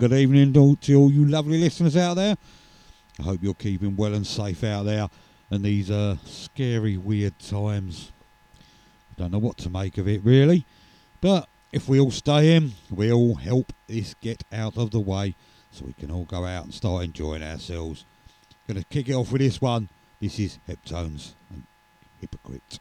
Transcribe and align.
good 0.00 0.12
evening 0.14 0.50
to 0.54 0.94
all 0.94 1.12
you 1.12 1.26
lovely 1.26 1.58
listeners 1.58 1.94
out 1.94 2.14
there. 2.14 2.34
I 3.18 3.22
hope 3.22 3.40
you're 3.42 3.52
keeping 3.52 3.96
well 3.96 4.14
and 4.14 4.26
safe 4.26 4.64
out 4.64 4.84
there 4.84 5.10
in 5.50 5.60
these 5.60 5.90
uh, 5.90 6.16
scary, 6.24 6.96
weird 6.96 7.38
times. 7.38 8.10
I 8.58 9.20
don't 9.20 9.30
know 9.30 9.38
what 9.38 9.58
to 9.58 9.68
make 9.68 9.98
of 9.98 10.08
it 10.08 10.24
really, 10.24 10.64
but 11.20 11.50
if 11.70 11.86
we 11.86 12.00
all 12.00 12.10
stay 12.10 12.56
in, 12.56 12.72
we'll 12.88 13.34
help 13.34 13.74
this 13.88 14.14
get 14.22 14.42
out 14.50 14.78
of 14.78 14.90
the 14.90 15.00
way 15.00 15.34
so 15.70 15.84
we 15.84 15.92
can 15.92 16.10
all 16.10 16.24
go 16.24 16.46
out 16.46 16.64
and 16.64 16.72
start 16.72 17.04
enjoying 17.04 17.42
ourselves. 17.42 18.06
Gonna 18.66 18.84
kick 18.84 19.10
it 19.10 19.14
off 19.14 19.30
with 19.30 19.42
this 19.42 19.60
one. 19.60 19.90
This 20.18 20.38
is 20.38 20.58
Heptones 20.66 21.34
and 21.50 21.64
Hypocrite. 22.22 22.80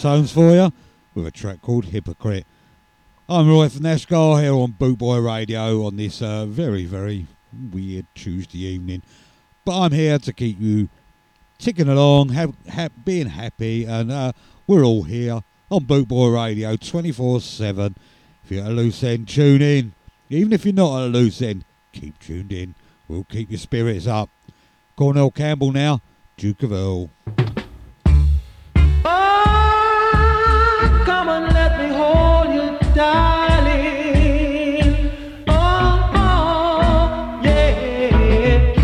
Heptones 0.00 0.32
for 0.32 0.52
you 0.52 0.72
with 1.14 1.26
a 1.26 1.30
track 1.30 1.60
called 1.60 1.84
Hypocrite. 1.84 2.46
I'm 3.28 3.46
Roy 3.50 3.68
from 3.68 3.82
Nashgar 3.82 4.40
here 4.40 4.54
on 4.54 4.72
Bootboy 4.72 5.22
Radio 5.22 5.84
on 5.84 5.96
this 5.96 6.22
uh, 6.22 6.46
very, 6.46 6.86
very 6.86 7.26
weird 7.70 8.06
Tuesday 8.14 8.60
evening. 8.60 9.02
But 9.62 9.78
I'm 9.78 9.92
here 9.92 10.18
to 10.18 10.32
keep 10.32 10.58
you 10.58 10.88
ticking 11.58 11.90
along, 11.90 12.30
have, 12.30 12.54
have, 12.68 13.04
being 13.04 13.26
happy, 13.26 13.84
and 13.84 14.10
uh, 14.10 14.32
we're 14.66 14.84
all 14.84 15.02
here 15.02 15.42
on 15.70 15.84
Bootboy 15.84 16.34
Radio 16.34 16.76
24 16.76 17.42
7. 17.42 17.94
If 18.44 18.50
you're 18.52 18.64
at 18.64 18.70
a 18.70 18.74
loose 18.74 19.04
end, 19.04 19.28
tune 19.28 19.60
in. 19.60 19.92
Even 20.30 20.54
if 20.54 20.64
you're 20.64 20.72
not 20.72 21.02
at 21.02 21.08
a 21.08 21.08
loose 21.08 21.42
end, 21.42 21.66
keep 21.92 22.18
tuned 22.20 22.54
in. 22.54 22.74
We'll 23.06 23.24
keep 23.24 23.50
your 23.50 23.58
spirits 23.58 24.06
up. 24.06 24.30
Cornell 24.96 25.30
Campbell 25.30 25.72
now, 25.72 26.00
Duke 26.38 26.62
of 26.62 26.72
Earl. 26.72 27.10
Come 31.04 31.28
and 31.28 31.52
let 31.54 31.78
me 31.78 31.88
hold 31.94 32.54
you 32.54 32.78
down. 32.94 33.66
Oh, 35.48 36.10
oh, 36.14 37.40
yeah. 37.42 38.74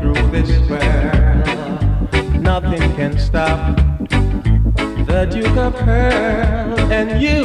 Through 0.00 0.30
this 0.30 0.50
world 0.68 2.40
Nothing 2.42 2.94
can 2.96 3.18
stop 3.18 3.76
the 5.06 5.26
Duke 5.30 5.56
of 5.56 5.74
Hearn 5.80 6.92
and 6.92 7.22
you, 7.22 7.44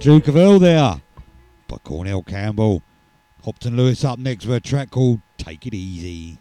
Duke 0.00 0.28
of 0.28 0.36
Earl 0.36 0.60
there 0.60 1.00
by 1.66 1.76
Cornell 1.78 2.22
Campbell. 2.22 2.84
Hopeton 3.44 3.74
Lewis 3.74 4.04
up 4.04 4.20
next 4.20 4.46
with 4.46 4.56
a 4.56 4.60
track 4.60 4.90
called 4.90 5.20
Take 5.38 5.66
It 5.66 5.74
Easy. 5.74 6.38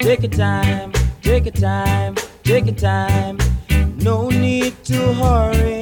Take 0.00 0.22
your 0.22 0.32
time, 0.32 0.92
take 1.22 1.44
your 1.44 1.52
time, 1.52 2.16
take 2.42 2.66
your 2.66 2.74
time. 2.74 3.38
No 3.98 4.30
need 4.30 4.82
to 4.86 5.14
hurry. 5.14 5.79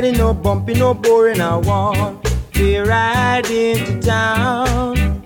Slipping, 0.00 0.18
no 0.18 0.34
bumping, 0.34 0.78
no 0.78 0.94
boring. 0.94 1.40
I 1.40 1.56
want 1.56 2.24
to 2.52 2.84
ride 2.84 3.50
into 3.50 4.00
town. 4.00 5.22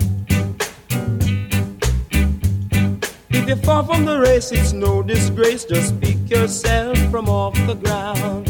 If 3.30 3.48
you 3.48 3.56
fall 3.56 3.82
from 3.82 4.04
the 4.04 4.18
race, 4.20 4.52
it's 4.52 4.72
no 4.72 5.02
disgrace. 5.02 5.64
Just 5.64 6.00
pick 6.00 6.30
yourself 6.30 6.98
from 7.10 7.28
off 7.28 7.54
the 7.66 7.74
ground. 7.74 8.46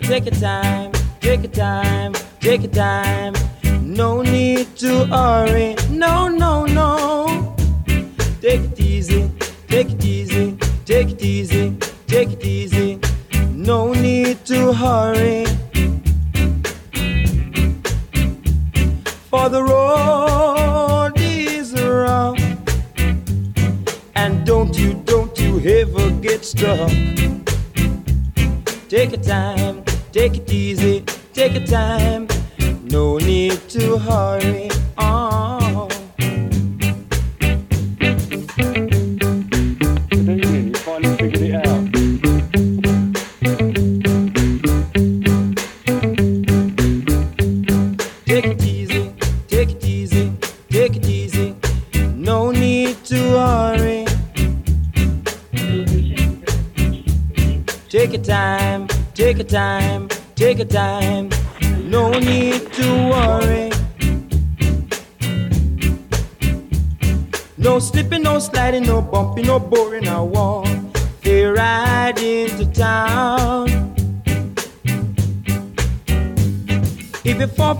Take 0.00 0.24
your 0.26 0.34
time, 0.40 0.92
take 1.20 1.42
your 1.42 1.52
time, 1.52 2.14
take 2.40 2.62
your 2.62 2.72
time. 2.72 3.34
No 3.82 4.22
need 4.22 4.76
to 4.76 5.06
hurry. 5.06 5.74
No, 5.90 6.28
no, 6.28 6.64
no. 6.64 7.54
Take 8.40 8.60
it 8.60 8.80
easy, 8.80 9.30
take 9.68 9.90
it 9.90 10.04
easy, 10.04 10.56
take 10.84 11.10
it 11.10 11.22
easy, 11.22 11.76
to 14.56 14.72
hurry. 14.72 15.44
For 19.30 19.50
the 19.50 19.62
road 19.62 21.12
is 21.16 21.74
rough. 21.74 22.40
And 24.14 24.46
don't 24.46 24.74
you, 24.78 24.94
don't 25.04 25.38
you 25.38 25.52
ever 25.78 26.10
get 26.26 26.42
stuck. 26.42 26.90
Take 28.88 29.10
your 29.10 29.24
time, 29.36 29.84
take 30.12 30.34
it 30.40 30.50
easy, 30.50 31.04
take 31.34 31.52
your 31.52 31.66
time. 31.66 32.26
No 32.84 33.18
need 33.18 33.58
to 33.76 33.98
hurry 33.98 34.70
on. 34.96 35.55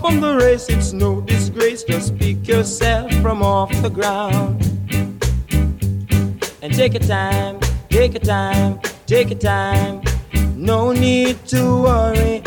From 0.07 0.21
the 0.21 0.35
race, 0.37 0.69
it's 0.69 0.93
no 0.93 1.19
disgrace. 1.19 1.83
Just 1.83 2.17
pick 2.17 2.47
yourself 2.47 3.11
from 3.15 3.43
off 3.43 3.69
the 3.81 3.89
ground. 3.89 4.61
And 6.61 6.73
take 6.73 6.93
your 6.93 7.03
time, 7.03 7.59
take 7.89 8.13
your 8.13 8.21
time, 8.21 8.79
take 9.05 9.29
your 9.29 9.39
time. 9.39 10.01
No 10.55 10.93
need 10.93 11.45
to 11.47 11.83
worry. 11.83 12.41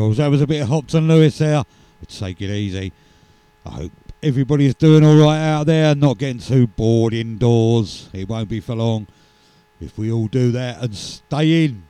Of 0.00 0.16
that 0.16 0.28
was 0.28 0.40
a 0.40 0.46
bit 0.46 0.62
of 0.62 0.68
Hopeton 0.68 1.06
Lewis 1.06 1.38
there. 1.38 1.62
Take 2.08 2.40
it 2.40 2.50
easy. 2.50 2.92
I 3.66 3.70
hope 3.70 3.92
everybody's 4.22 4.74
doing 4.74 5.04
all 5.04 5.16
right 5.16 5.38
out 5.38 5.66
there, 5.66 5.94
not 5.94 6.16
getting 6.18 6.40
too 6.40 6.66
bored 6.66 7.12
indoors. 7.12 8.08
It 8.12 8.28
won't 8.28 8.48
be 8.48 8.60
for 8.60 8.74
long. 8.74 9.06
if 9.78 9.98
we 9.98 10.10
all 10.10 10.26
do 10.26 10.52
that 10.52 10.82
and 10.82 10.94
stay 10.94 11.66
in. 11.66 11.82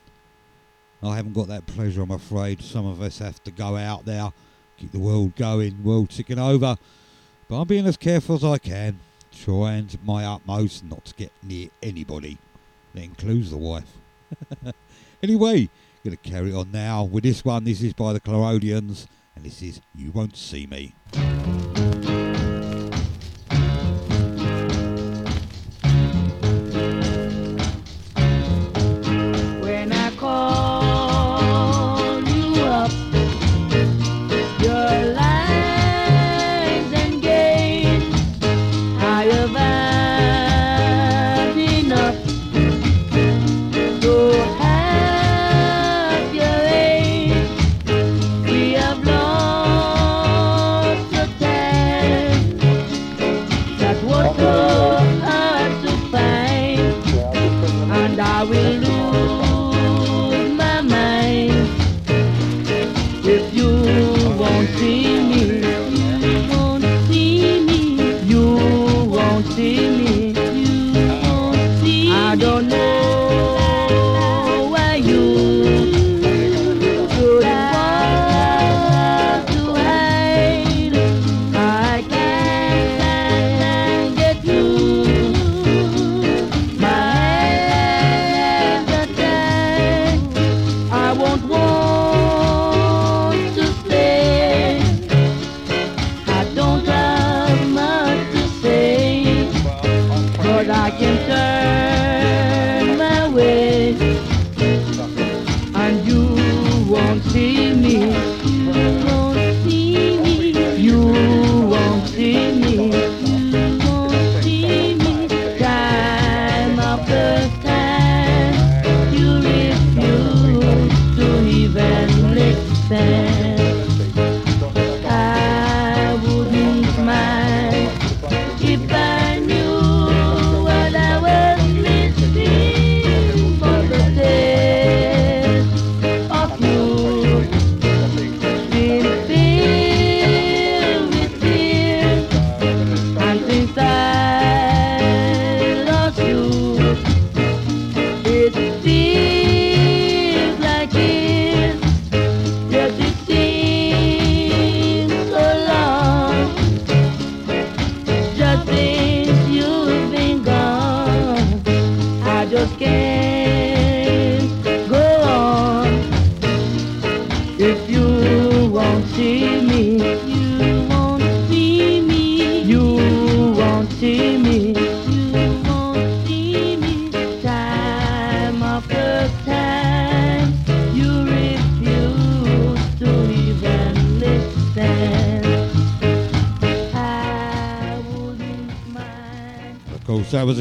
I 1.02 1.16
haven't 1.16 1.32
got 1.32 1.48
that 1.48 1.66
pleasure, 1.66 2.02
I'm 2.02 2.10
afraid. 2.10 2.62
Some 2.62 2.84
of 2.84 3.00
us 3.00 3.18
have 3.18 3.42
to 3.44 3.50
go 3.50 3.76
out 3.76 4.04
there, 4.04 4.32
keep 4.76 4.92
the 4.92 4.98
world 4.98 5.36
going, 5.36 5.82
world 5.82 6.10
ticking 6.10 6.38
over. 6.38 6.76
But 7.48 7.60
I'm 7.60 7.68
being 7.68 7.86
as 7.86 7.96
careful 7.96 8.34
as 8.34 8.44
I 8.44 8.58
can, 8.58 8.98
trying 9.32 9.88
my 10.04 10.24
utmost 10.24 10.84
not 10.84 11.04
to 11.06 11.14
get 11.14 11.32
near 11.42 11.68
anybody. 11.82 12.38
That 12.94 13.04
includes 13.04 13.50
the 13.50 13.56
wife. 13.56 13.92
anyway, 15.22 15.70
gonna 16.04 16.16
carry 16.16 16.52
on 16.52 16.70
now 16.72 17.04
with 17.04 17.24
this 17.24 17.44
one. 17.44 17.64
This 17.64 17.82
is 17.82 17.92
by 17.92 18.12
the 18.12 18.20
Clarendonians, 18.20 19.06
and 19.36 19.44
this 19.44 19.62
is 19.62 19.80
You 19.94 20.10
Won't 20.12 20.36
See 20.36 20.66
Me. 20.66 20.94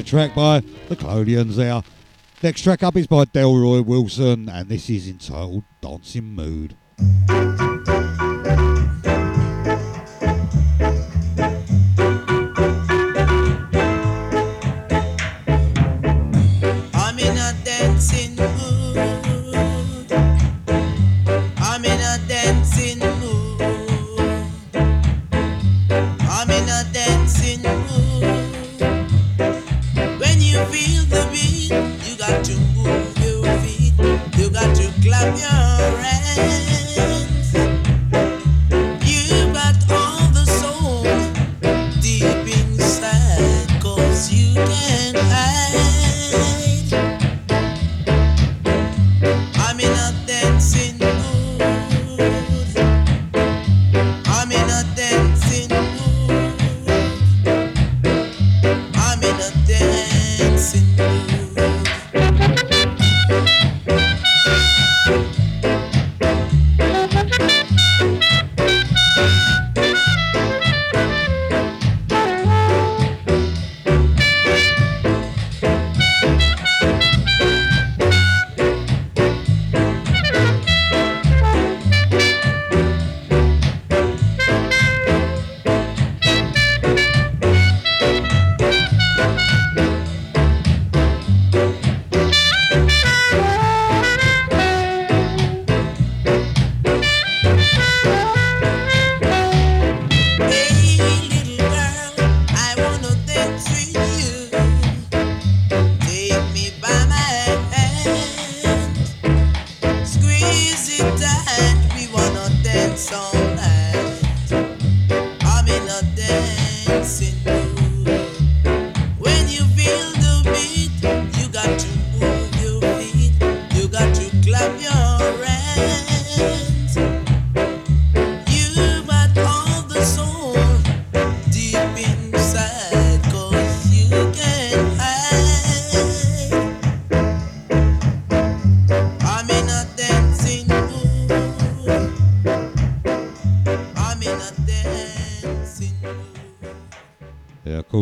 Track 0.10 0.34
by 0.34 0.62
the 0.88 0.96
Clarendonians 0.96 1.56
there. 1.58 1.84
Next 2.42 2.64
track 2.64 2.82
up 2.82 2.96
is 2.96 3.06
by 3.06 3.26
Delroy 3.26 3.86
Wilson, 3.86 4.50
and 4.50 4.68
this 4.68 4.90
is 4.90 5.08
entitled 5.08 5.66
Dancing 5.82 6.34
Mood. 6.34 6.76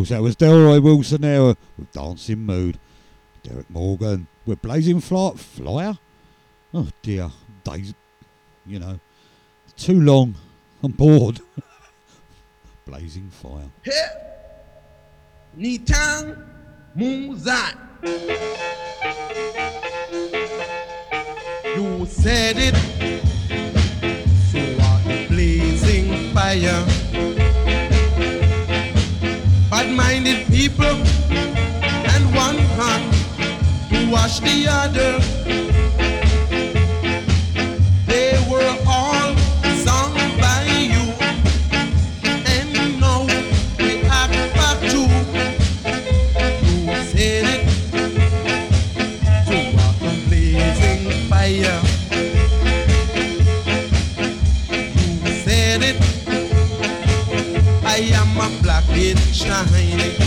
That 0.10 0.22
was 0.22 0.38
Delroy 0.38 0.82
Wilson 0.82 1.22
there 1.22 1.44
with 1.44 1.92
Dancing 1.92 2.40
Mood. 2.40 2.80
Derrick 3.44 3.70
Morgan 3.70 4.28
with 4.46 4.62
Blazing 4.62 5.02
Fly- 5.02 5.34
Flyer. 5.36 5.98
Oh 6.74 6.88
dear, 7.02 7.30
days, 7.64 7.94
you 8.66 8.80
know, 8.80 9.00
too 9.76 10.00
long. 10.00 10.36
I'm 10.82 10.92
bored. 10.92 11.42
Blazing 12.86 13.30
Fire. 13.30 13.70
Nitang 15.58 16.42
Muzat. 16.96 17.76
You 21.76 22.06
said 22.06 22.56
it. 22.58 22.76
So 24.52 24.60
the 25.08 25.26
blazing 25.28 26.34
fire. 26.34 27.07
People 30.69 30.97
and 32.13 32.24
one 32.36 32.57
hand 32.77 33.13
to 33.89 34.12
wash 34.12 34.39
the 34.39 34.65
other. 34.67 35.13
They 38.05 38.33
were 38.51 38.75
all 38.86 39.36
sung 39.86 40.13
by 40.43 40.63
you, 40.93 41.06
and 42.53 42.99
now 42.99 43.23
we 43.80 43.97
have 44.10 44.32
back 44.58 44.80
to 44.91 45.01
you 46.65 46.77
said 47.12 47.45
it 47.56 47.63
to 49.47 49.58
a 49.88 50.13
blazing 50.27 51.03
fire. 51.30 51.80
You 55.25 55.34
said 55.45 55.82
it. 55.89 55.97
I 57.86 57.99
am 58.19 58.38
a 58.38 58.62
black 58.62 58.84
it 58.89 59.17
shining. 59.34 60.27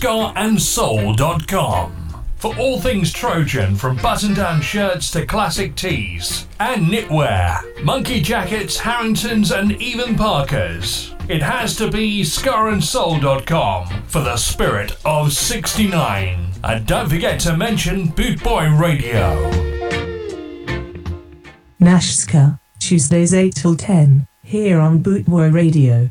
www.scarandsoul.com 0.00 1.96
for 2.36 2.56
all 2.56 2.80
things 2.80 3.12
Trojan 3.12 3.76
from 3.76 3.96
button 3.96 4.32
down 4.32 4.62
shirts 4.62 5.10
to 5.10 5.26
classic 5.26 5.74
tees 5.74 6.46
and 6.58 6.86
knitwear, 6.86 7.84
monkey 7.84 8.22
jackets, 8.22 8.78
Harringtons, 8.78 9.52
and 9.52 9.72
even 9.72 10.16
Parkers. 10.16 11.14
It 11.28 11.42
has 11.42 11.76
to 11.76 11.90
be 11.90 12.22
scarandsoul.com 12.22 14.04
for 14.04 14.22
the 14.22 14.38
spirit 14.38 14.96
of 15.04 15.34
69. 15.34 16.46
And 16.64 16.86
don't 16.86 17.10
forget 17.10 17.38
to 17.40 17.56
mention 17.56 18.08
Bootboy 18.08 18.80
Radio. 18.80 19.50
Nashska, 21.78 22.58
Tuesdays 22.78 23.34
8 23.34 23.54
till 23.54 23.76
10, 23.76 24.26
here 24.42 24.80
on 24.80 25.02
Bootboy 25.02 25.52
Radio. 25.52 26.10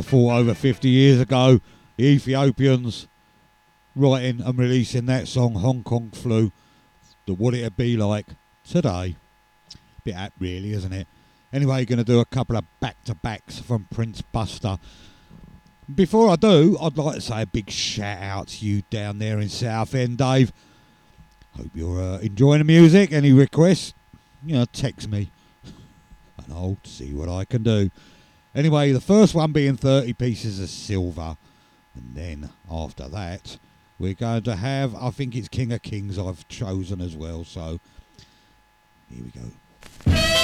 have 0.00 0.10
thought 0.10 0.38
over 0.38 0.54
50 0.54 0.88
years 0.88 1.20
ago 1.20 1.60
the 1.96 2.04
Ethiopians 2.06 3.06
writing 3.94 4.40
and 4.40 4.58
releasing 4.58 5.06
that 5.06 5.28
song 5.28 5.54
Hong 5.54 5.82
Kong 5.82 6.10
Flu 6.10 6.52
the 7.26 7.34
what 7.34 7.54
it'd 7.54 7.76
be 7.76 7.96
like 7.96 8.26
today. 8.64 9.16
Bit 10.04 10.14
apt 10.14 10.40
really, 10.40 10.72
isn't 10.72 10.92
it? 10.92 11.06
Anyway, 11.52 11.84
going 11.84 11.98
to 11.98 12.04
do 12.04 12.20
a 12.20 12.24
couple 12.24 12.56
of 12.56 12.64
back-to-backs 12.80 13.58
from 13.58 13.86
Prince 13.90 14.22
Buster. 14.22 14.78
Before 15.92 16.30
I 16.30 16.36
do, 16.36 16.78
I'd 16.80 16.96
like 16.96 17.16
to 17.16 17.20
say 17.20 17.42
a 17.42 17.46
big 17.46 17.70
shout 17.70 18.22
out 18.22 18.48
to 18.48 18.66
you 18.66 18.82
down 18.90 19.18
there 19.18 19.38
in 19.38 19.48
Southend, 19.48 20.18
Dave. 20.18 20.52
Hope 21.56 21.70
you're 21.74 22.00
uh, 22.00 22.18
enjoying 22.18 22.60
the 22.60 22.64
music. 22.64 23.12
Any 23.12 23.32
requests, 23.32 23.94
you 24.44 24.54
know, 24.54 24.64
text 24.64 25.08
me 25.08 25.30
and 25.64 26.52
I'll 26.52 26.78
see 26.84 27.12
what 27.12 27.28
I 27.28 27.44
can 27.44 27.62
do. 27.62 27.90
Anyway, 28.54 28.92
the 28.92 29.00
first 29.00 29.34
one 29.34 29.52
being 29.52 29.76
30 29.76 30.12
pieces 30.14 30.60
of 30.60 30.68
silver. 30.68 31.36
And 31.94 32.14
then 32.14 32.50
after 32.70 33.08
that, 33.08 33.58
we're 33.98 34.14
going 34.14 34.42
to 34.44 34.56
have, 34.56 34.94
I 34.94 35.10
think 35.10 35.36
it's 35.36 35.48
King 35.48 35.72
of 35.72 35.82
Kings 35.82 36.18
I've 36.18 36.46
chosen 36.48 37.00
as 37.00 37.14
well. 37.16 37.44
So 37.44 37.80
here 39.08 39.24
we 39.24 39.30
go. 39.30 40.39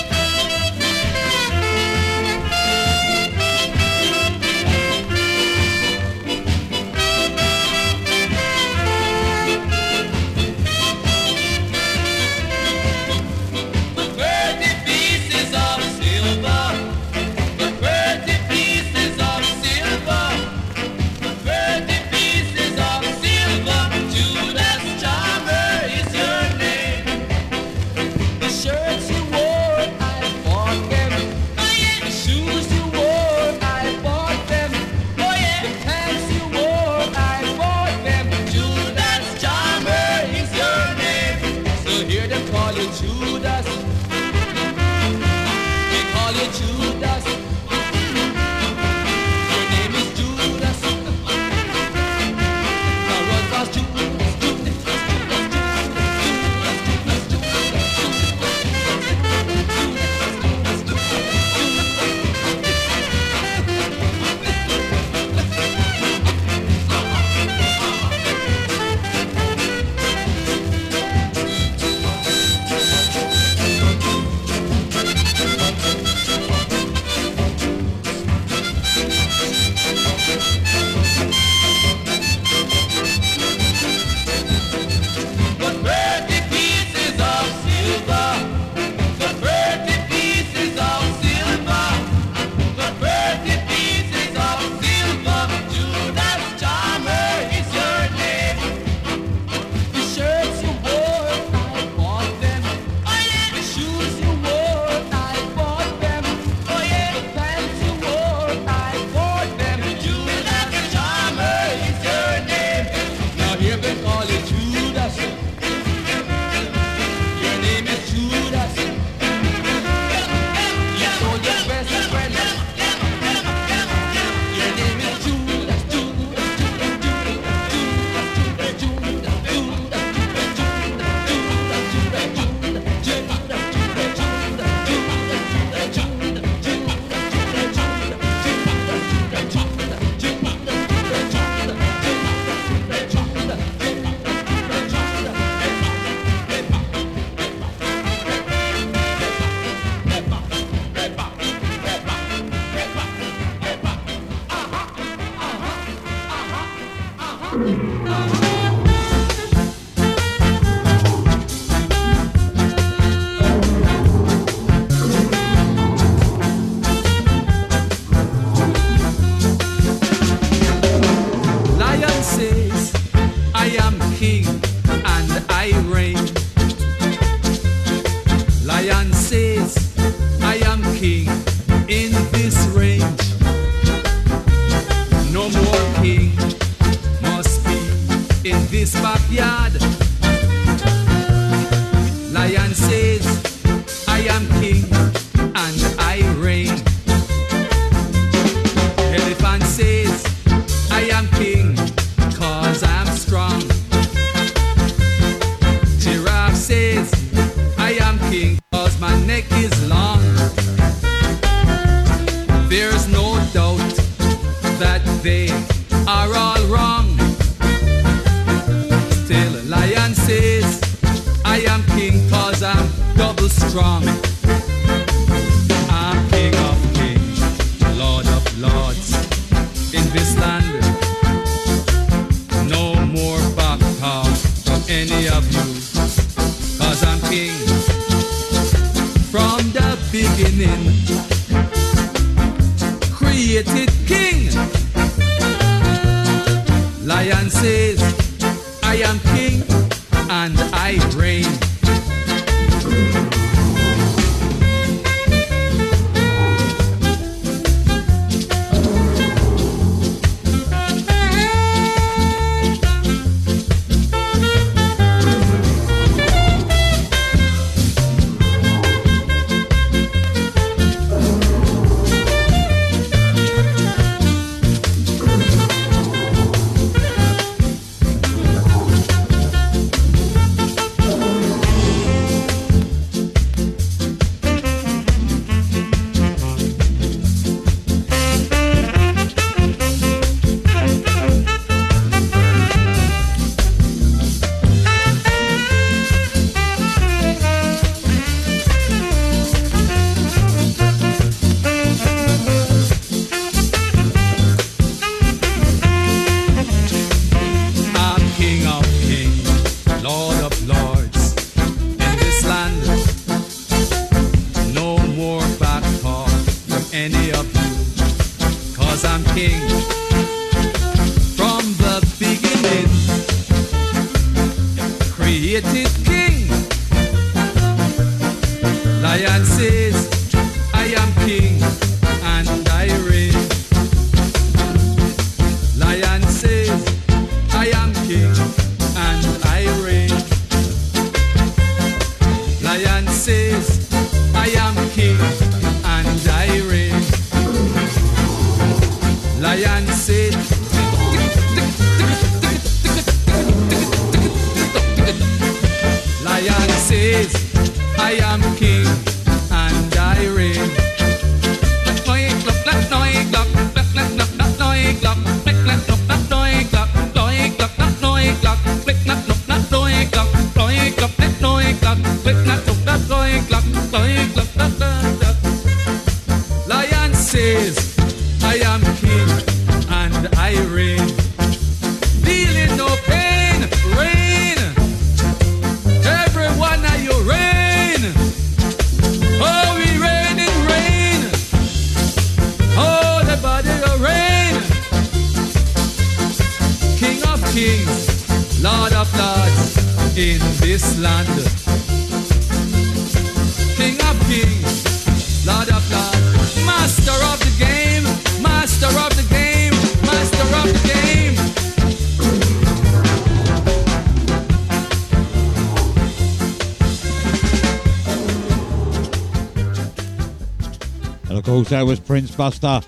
course, 421.46 421.68
there 421.68 421.86
was 421.86 422.00
Prince 422.00 422.34
Buster. 422.34 422.80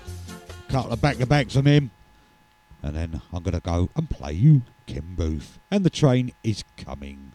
Cut 0.67 0.67
couple 0.67 0.91
of 0.91 1.01
back-to-backs 1.01 1.55
on 1.55 1.65
him. 1.65 1.91
And 2.83 2.93
then 2.93 3.21
I'm 3.31 3.41
going 3.41 3.53
to 3.53 3.61
go 3.61 3.89
and 3.95 4.09
play 4.09 4.33
you 4.33 4.63
Ken 4.85 5.15
Boothe. 5.15 5.47
And 5.71 5.85
the 5.85 5.89
train 5.89 6.33
is 6.43 6.65
coming. 6.75 7.31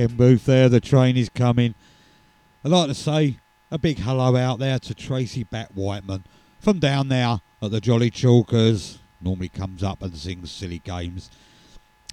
Ken 0.00 0.16
Boothe 0.16 0.44
there. 0.44 0.70
The 0.70 0.80
train 0.80 1.18
is 1.18 1.28
coming. 1.28 1.74
I'd 2.64 2.70
like 2.70 2.88
to 2.88 2.94
say 2.94 3.36
a 3.70 3.76
big 3.76 3.98
hello 3.98 4.34
out 4.34 4.58
there 4.58 4.78
to 4.78 4.94
Tracy 4.94 5.44
Bat 5.44 5.72
Whiteman 5.74 6.24
from 6.58 6.78
down 6.78 7.08
there 7.08 7.42
at 7.60 7.70
the 7.70 7.82
Jolly 7.82 8.10
Chalkers. 8.10 8.96
Normally 9.20 9.50
comes 9.50 9.82
up 9.82 10.00
and 10.00 10.16
sings 10.16 10.50
silly 10.50 10.78
games. 10.78 11.30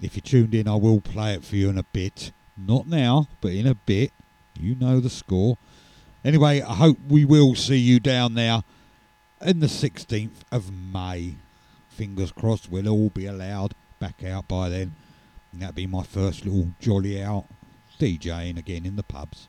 If 0.02 0.16
you 0.16 0.20
tuned 0.20 0.54
in, 0.54 0.68
I 0.68 0.74
will 0.74 1.00
play 1.00 1.32
it 1.32 1.44
for 1.44 1.56
you 1.56 1.70
in 1.70 1.78
a 1.78 1.82
bit. 1.82 2.30
Not 2.58 2.86
now, 2.86 3.26
but 3.40 3.52
in 3.52 3.66
a 3.66 3.74
bit. 3.74 4.12
You 4.60 4.74
know 4.74 5.00
the 5.00 5.08
score. 5.08 5.56
Anyway, 6.22 6.60
I 6.60 6.74
hope 6.74 6.98
we 7.08 7.24
will 7.24 7.54
see 7.54 7.78
you 7.78 8.00
down 8.00 8.34
there 8.34 8.64
in 9.40 9.60
the 9.60 9.66
16th 9.66 10.42
of 10.52 10.70
May. 10.70 11.36
Fingers 11.88 12.32
crossed 12.32 12.70
we'll 12.70 12.86
all 12.86 13.08
be 13.08 13.24
allowed 13.24 13.72
back 13.98 14.22
out 14.22 14.46
by 14.46 14.68
then. 14.68 14.94
That'll 15.54 15.72
be 15.72 15.86
my 15.86 16.02
first 16.02 16.44
little 16.44 16.74
jolly 16.80 17.22
out 17.22 17.46
DJing 17.98 18.58
again 18.58 18.86
in 18.86 18.96
the 18.96 19.02
pubs. 19.02 19.48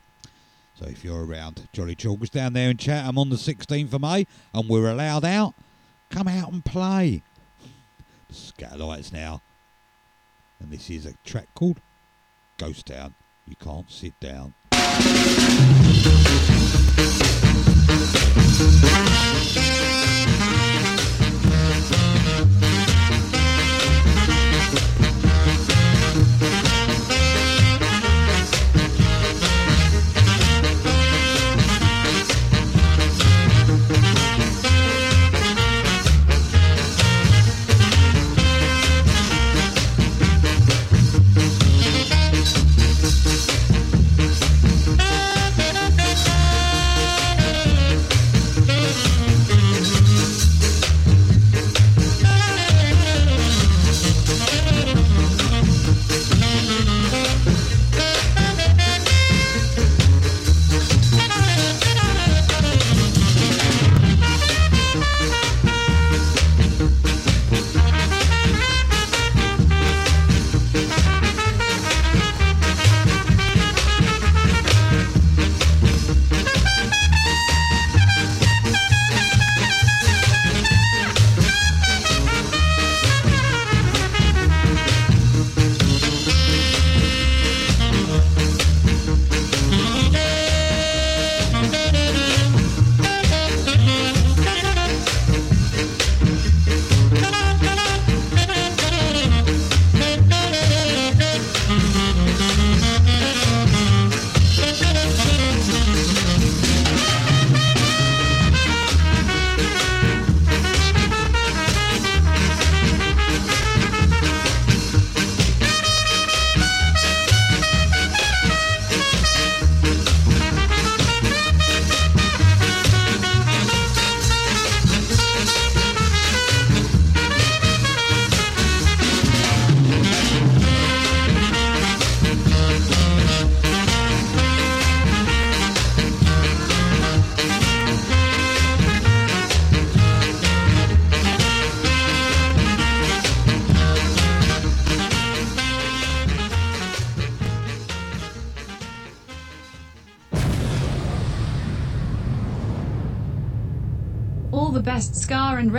So 0.74 0.86
if 0.86 1.04
you're 1.04 1.24
around 1.24 1.68
Jolly 1.72 1.94
Chalkers 1.94 2.30
down 2.30 2.54
there 2.54 2.70
in 2.70 2.76
Chatham 2.76 3.18
on 3.18 3.28
the 3.28 3.36
16th 3.36 3.92
of 3.92 4.00
May 4.00 4.26
and 4.54 4.68
we're 4.68 4.90
allowed 4.90 5.24
out, 5.24 5.54
come 6.08 6.26
out 6.26 6.52
and 6.52 6.64
play. 6.64 7.22
Skatalites 8.32 9.12
now. 9.12 9.42
And 10.58 10.70
this 10.70 10.90
is 10.90 11.06
a 11.06 11.14
track 11.24 11.48
called 11.54 11.80
Ghost 12.58 12.86
Town. 12.86 13.14
You 13.46 13.56
can't 13.56 13.90
sit 13.90 14.18
down. 14.20 14.54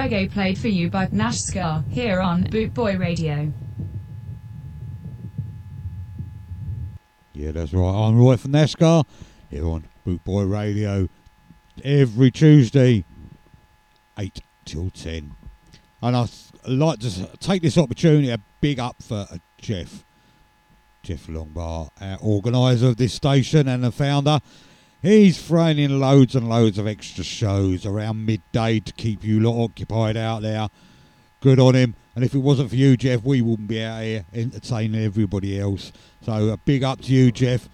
Reggae 0.01 0.31
played 0.31 0.57
for 0.57 0.67
you 0.67 0.89
by 0.89 1.05
Nashska 1.05 1.87
here 1.87 2.19
on 2.21 2.41
Boot 2.41 2.73
Boy 2.73 2.97
Radio. 2.97 3.53
Yeah, 7.33 7.51
that's 7.51 7.71
right. 7.71 7.87
I'm 7.87 8.17
Roy 8.17 8.35
from 8.37 8.53
Nashska 8.53 9.05
here 9.51 9.67
on 9.67 9.85
Boot 10.03 10.23
Boy 10.23 10.45
Radio 10.45 11.07
every 11.83 12.31
Tuesday, 12.31 13.05
8 14.17 14.41
till 14.65 14.89
10. 14.89 15.35
And 16.01 16.17
I'd 16.17 16.29
like 16.65 16.97
to 17.01 17.37
take 17.37 17.61
this 17.61 17.77
opportunity, 17.77 18.31
a 18.31 18.39
big 18.59 18.79
up 18.79 18.95
for 19.03 19.27
uh, 19.29 19.37
Jeff. 19.59 20.03
Jeff 21.03 21.27
Longbar, 21.27 21.91
our 22.01 22.17
organiser 22.21 22.87
of 22.87 22.97
this 22.97 23.13
station 23.13 23.67
and 23.67 23.83
the 23.83 23.91
founder. 23.91 24.39
He's 25.01 25.41
throwing 25.41 25.79
in 25.79 25.99
loads 25.99 26.35
and 26.35 26.47
loads 26.47 26.77
of 26.77 26.85
extra 26.85 27.23
shows 27.23 27.87
around 27.87 28.23
midday 28.25 28.79
to 28.79 28.93
keep 28.93 29.23
you 29.23 29.39
lot 29.39 29.63
occupied 29.63 30.15
out 30.15 30.43
there. 30.43 30.69
Good 31.39 31.59
on 31.59 31.73
him. 31.75 31.95
And 32.15 32.23
if 32.23 32.35
it 32.35 32.39
wasn't 32.39 32.69
for 32.69 32.75
you, 32.75 32.95
Jeff, 32.97 33.23
we 33.23 33.41
wouldn't 33.41 33.67
be 33.67 33.83
out 33.83 34.03
here 34.03 34.25
entertaining 34.31 35.03
everybody 35.03 35.59
else. 35.59 35.91
So 36.23 36.49
a 36.49 36.57
big 36.57 36.83
up 36.83 37.01
to 37.01 37.11
you, 37.11 37.31
Jeff. 37.31 37.67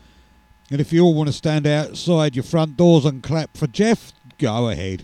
And 0.71 0.79
if 0.79 0.93
you 0.93 1.03
all 1.03 1.13
want 1.13 1.27
to 1.27 1.33
stand 1.33 1.67
outside 1.67 2.35
your 2.35 2.43
front 2.43 2.77
doors 2.77 3.03
and 3.03 3.21
clap 3.21 3.57
for 3.57 3.67
Jeff, 3.67 4.13
go 4.37 4.69
ahead. 4.69 5.03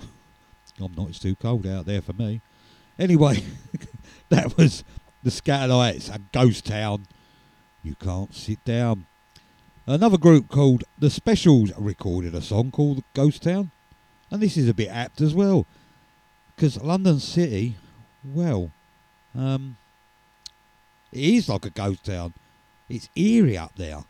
I'm 0.80 0.94
not, 0.96 1.10
it's 1.10 1.18
too 1.18 1.36
cold 1.36 1.66
out 1.66 1.84
there 1.84 2.00
for 2.00 2.14
me. 2.14 2.40
Anyway, 2.98 3.44
that 4.30 4.56
was 4.56 4.84
the 5.22 5.30
Skatalites, 5.30 6.14
a 6.14 6.18
ghost 6.32 6.64
town. 6.64 7.06
You 7.82 7.94
can't 7.96 8.34
sit 8.34 8.64
down. 8.64 9.06
Another 9.86 10.16
group 10.16 10.48
called 10.48 10.84
The 10.96 11.10
Specials 11.10 11.72
recorded 11.76 12.36
a 12.36 12.40
song 12.40 12.70
called 12.70 13.02
Ghost 13.14 13.42
Town. 13.42 13.72
And 14.30 14.40
this 14.40 14.56
is 14.56 14.68
a 14.68 14.74
bit 14.74 14.88
apt 14.88 15.20
as 15.20 15.34
well. 15.34 15.66
Because 16.54 16.80
London 16.80 17.18
City, 17.18 17.76
well, 18.24 18.70
um, 19.34 19.76
it 21.10 21.20
is 21.20 21.48
like 21.48 21.64
a 21.64 21.70
ghost 21.70 22.04
town. 22.04 22.32
It's 22.88 23.08
eerie 23.16 23.58
up 23.58 23.72
there. 23.74 24.04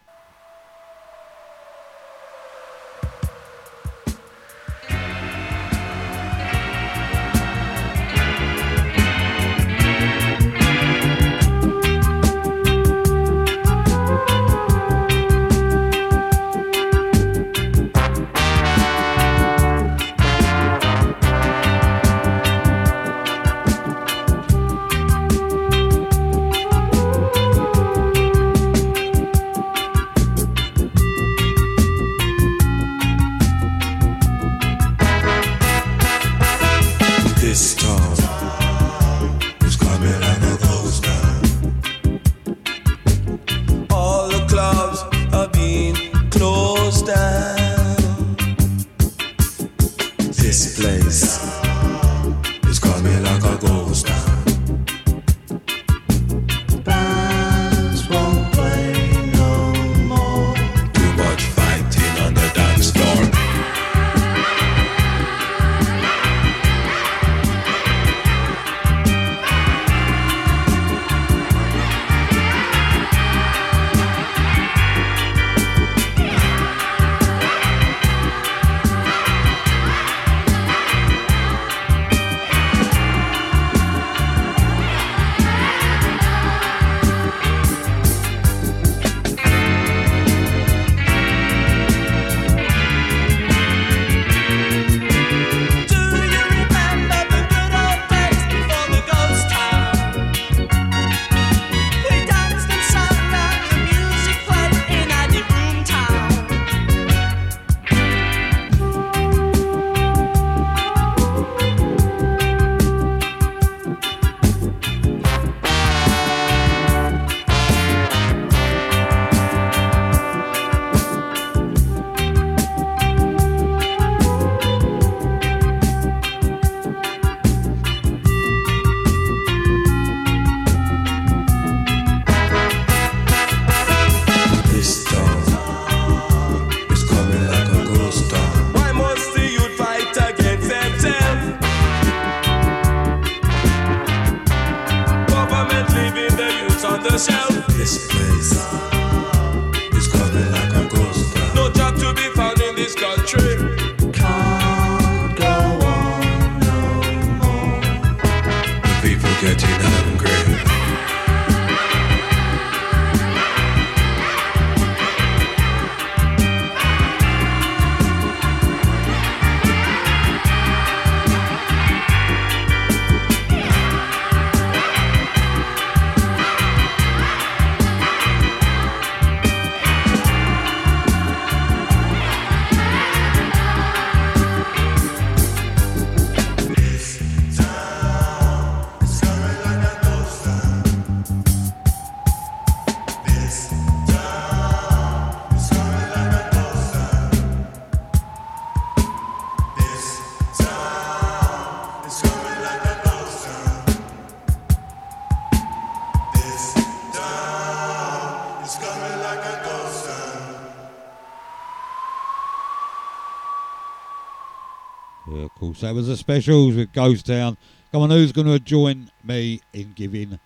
That 215.93 215.97
was 215.97 216.09
the 216.09 216.16
specials 216.16 216.74
with 216.74 216.90
Ghost 216.95 217.26
Town. 217.26 217.59
Come 217.93 218.01
on, 218.01 218.09
who's 218.09 218.32
going 218.32 218.47
to 218.47 218.59
join 218.59 219.11
me 219.22 219.61
in 219.74 219.93
giving 219.93 220.40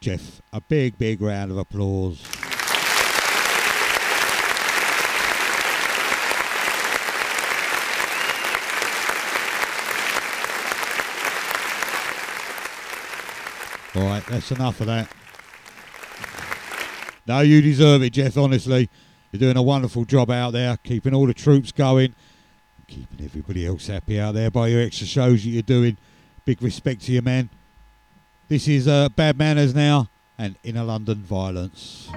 Jeff 0.00 0.40
a 0.52 0.60
big, 0.60 0.96
big 0.98 1.20
round 1.20 1.50
of 1.50 1.58
applause? 1.58 2.24
All 13.96 14.04
right, 14.04 14.24
that's 14.26 14.52
enough 14.52 14.80
of 14.80 14.86
that. 14.86 15.10
No, 17.26 17.40
you 17.40 17.60
deserve 17.60 18.04
it, 18.04 18.12
Jeff, 18.12 18.38
honestly. 18.38 18.88
You're 19.32 19.40
doing 19.40 19.56
a 19.56 19.62
wonderful 19.62 20.04
job 20.04 20.30
out 20.30 20.52
there, 20.52 20.76
keeping 20.76 21.14
all 21.14 21.26
the 21.26 21.34
troops 21.34 21.72
going, 21.72 22.14
keeping 22.92 23.24
everybody 23.24 23.66
else 23.66 23.86
happy 23.86 24.20
out 24.20 24.34
there 24.34 24.50
by 24.50 24.68
your 24.68 24.82
extra 24.82 25.06
shows 25.06 25.42
that 25.42 25.48
you're 25.48 25.62
doing. 25.62 25.96
Big 26.44 26.60
respect 26.60 27.00
to 27.02 27.12
you, 27.12 27.22
man. 27.22 27.48
This 28.48 28.68
is 28.68 28.86
uh, 28.86 29.08
Bad 29.08 29.38
Manners 29.38 29.74
now 29.74 30.10
and 30.36 30.56
Inner 30.62 30.84
London 30.84 31.22
Violence. 31.22 32.10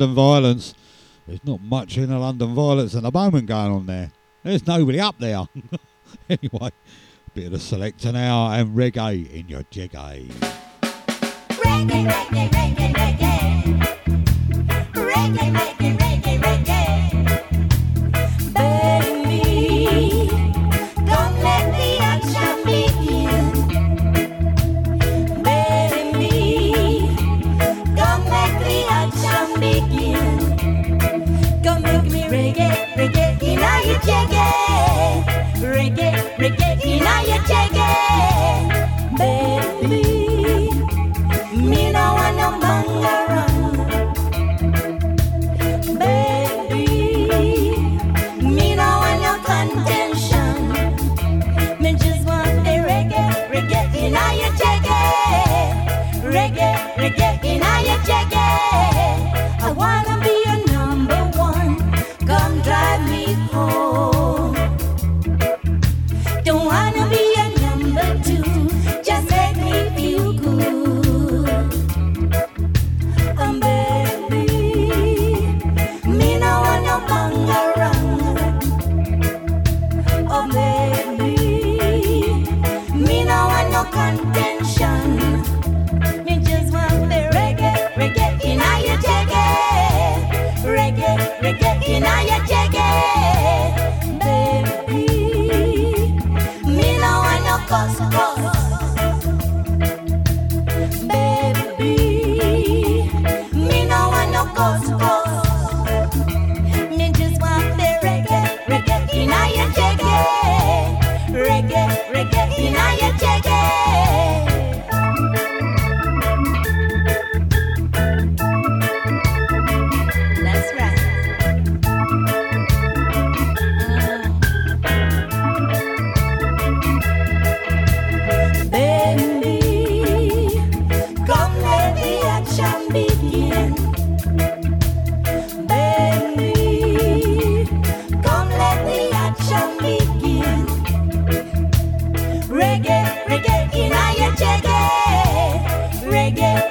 London 0.00 0.14
violence. 0.14 0.74
There's 1.26 1.44
not 1.44 1.60
much 1.60 1.98
in 1.98 2.08
the 2.08 2.18
London 2.18 2.54
violence 2.54 2.94
at 2.94 3.02
the 3.02 3.10
moment 3.12 3.46
going 3.46 3.70
on 3.70 3.84
there. 3.84 4.10
There's 4.42 4.66
nobody 4.66 4.98
up 4.98 5.18
there. 5.18 5.46
anyway, 6.30 6.70
bit 7.34 7.48
of 7.48 7.52
a 7.52 7.56
Selecter 7.58 8.10
now 8.14 8.50
and 8.50 8.74
reggae 8.74 9.30
in 9.30 9.46
your 9.48 9.62
jiggy. 9.70 10.30
Reggae, 11.50 12.06
reggae, 12.08 12.50
reggae, 12.50 12.94
reggae. 12.94 13.82
Reggae, 14.94 15.52
reggae. 15.52 15.99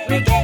me. 0.10 0.39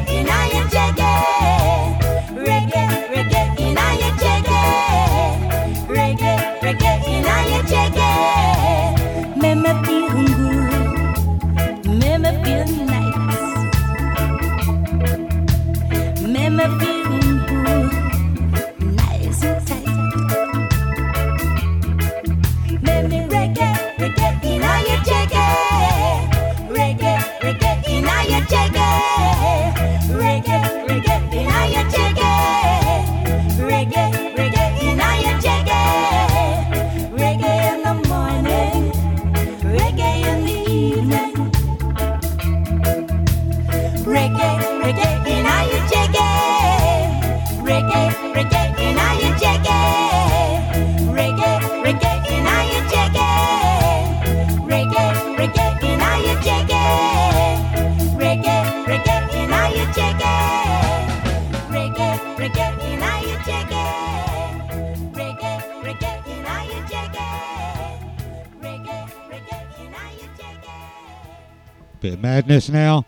now. 72.75 73.05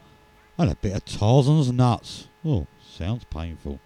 a 0.69 0.75
bit 0.75 0.95
of 0.95 1.05
Tarzan's 1.05 1.71
nuts. 1.71 2.27
Oh, 2.43 2.67
sounds 2.81 3.25
painful. 3.25 3.79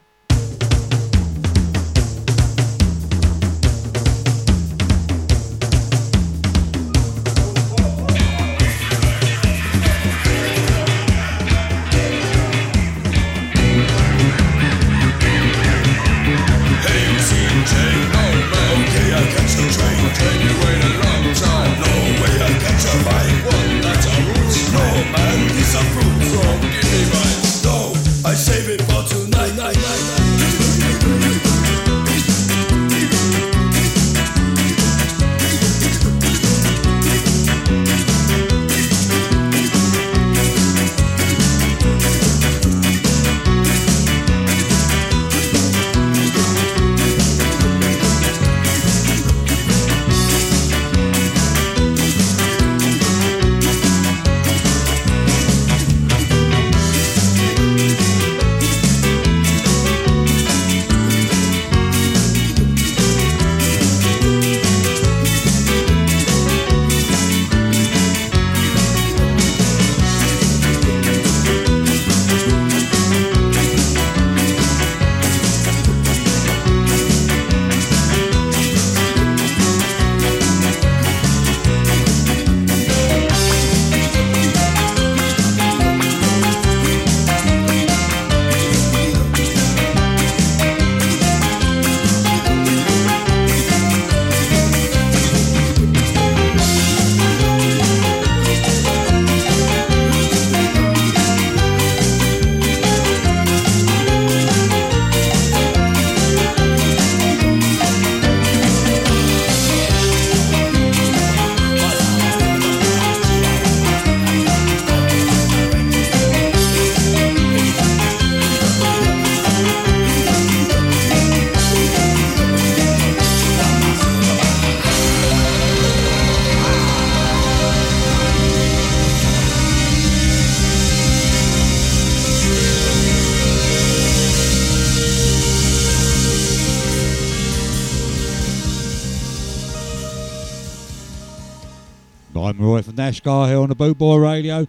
The 143.72 143.94
Bootboy 143.94 144.22
Radio. 144.22 144.68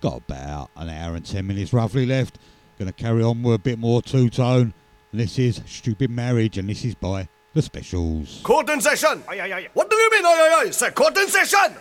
Got 0.00 0.18
about 0.18 0.70
an 0.76 0.88
hour 0.88 1.16
and 1.16 1.26
ten 1.26 1.48
minutes 1.48 1.72
roughly 1.72 2.06
left. 2.06 2.38
Gonna 2.78 2.92
carry 2.92 3.24
on 3.24 3.42
with 3.42 3.56
a 3.56 3.58
bit 3.58 3.76
more 3.76 4.00
two 4.02 4.30
tone. 4.30 4.72
This 5.12 5.36
is 5.36 5.60
Stupid 5.66 6.10
Marriage, 6.10 6.56
and 6.56 6.68
this 6.68 6.84
is 6.84 6.94
by 6.94 7.28
the 7.54 7.62
Specials. 7.62 8.40
Court 8.44 8.68
session. 8.80 9.24
Aye, 9.28 9.40
aye, 9.40 9.52
aye. 9.52 9.68
What 9.72 9.90
do 9.90 9.96
you 9.96 10.10
mean, 10.12 10.24
aye, 10.24 10.28
aye, 10.28 10.64
aye? 10.66 10.70
Say 10.70 10.90
court 10.92 11.16
in 11.16 11.26
session. 11.26 11.74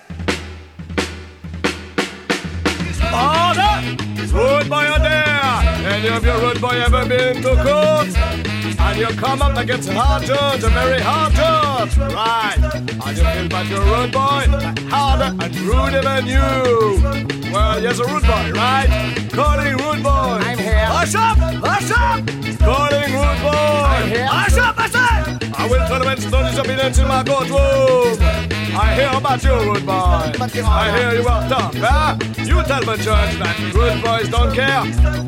Order! 3.13 4.33
Rude 4.33 4.67
boy 4.67 4.87
are 4.87 4.99
there! 4.99 5.93
Any 5.93 6.07
of 6.07 6.25
you 6.25 6.33
rude 6.33 6.59
boy 6.59 6.81
ever 6.81 7.05
been 7.07 7.43
to 7.43 7.55
court? 7.63 8.54
And 8.85 8.99
you 8.99 9.07
come 9.17 9.41
up 9.41 9.57
against 9.57 9.89
hard 9.89 10.23
judge, 10.23 10.63
a 10.63 10.69
very 10.69 11.01
hard 11.01 11.33
judge. 11.33 11.97
Right. 11.97 12.57
And 13.05 13.17
you 13.17 13.23
feel 13.23 13.49
that 13.49 13.65
you're 13.67 13.81
a 13.81 14.01
rude 14.01 14.11
boy, 14.11 14.45
harder 14.89 15.35
and 15.43 15.55
ruder 15.57 16.01
than 16.01 16.27
you. 16.27 17.51
Well, 17.51 17.81
yes, 17.81 17.99
a 17.99 18.05
rude 18.05 18.21
boy, 18.23 18.51
right? 18.53 18.87
Calling 19.31 19.77
rude 19.77 20.03
boy. 20.03 20.37
I'm 20.45 20.57
here. 20.57 20.85
Hush 20.85 21.15
up! 21.15 21.37
Hush 21.37 21.91
up! 21.91 22.25
Calling 22.59 23.11
rude 23.11 23.41
boy. 23.41 23.85
I'm 23.95 24.07
here. 24.07 24.27
Hush 24.27 24.57
up, 24.57 24.75
I 24.77 24.87
say! 24.87 25.49
I 25.57 25.67
will 25.67 25.87
tournament 25.87 26.21
studies 26.21 26.57
opinions 26.57 26.99
in 26.99 27.07
my 27.07 27.23
courtroom. 27.23 28.64
I 28.77 28.93
hear 28.95 29.17
about 29.17 29.41
you, 29.41 29.53
rude 29.53 29.85
boy. 29.85 29.93
I 29.93 30.99
hear 30.99 31.21
you 31.21 31.27
are 31.27 31.47
tough, 31.47 31.73
huh? 31.75 32.17
You 32.39 32.61
tell 32.63 32.83
the 32.83 32.97
judge 32.97 33.39
that 33.39 33.55
rude 33.73 34.03
boys 34.03 34.27
don't 34.27 34.53
care. 34.53 34.83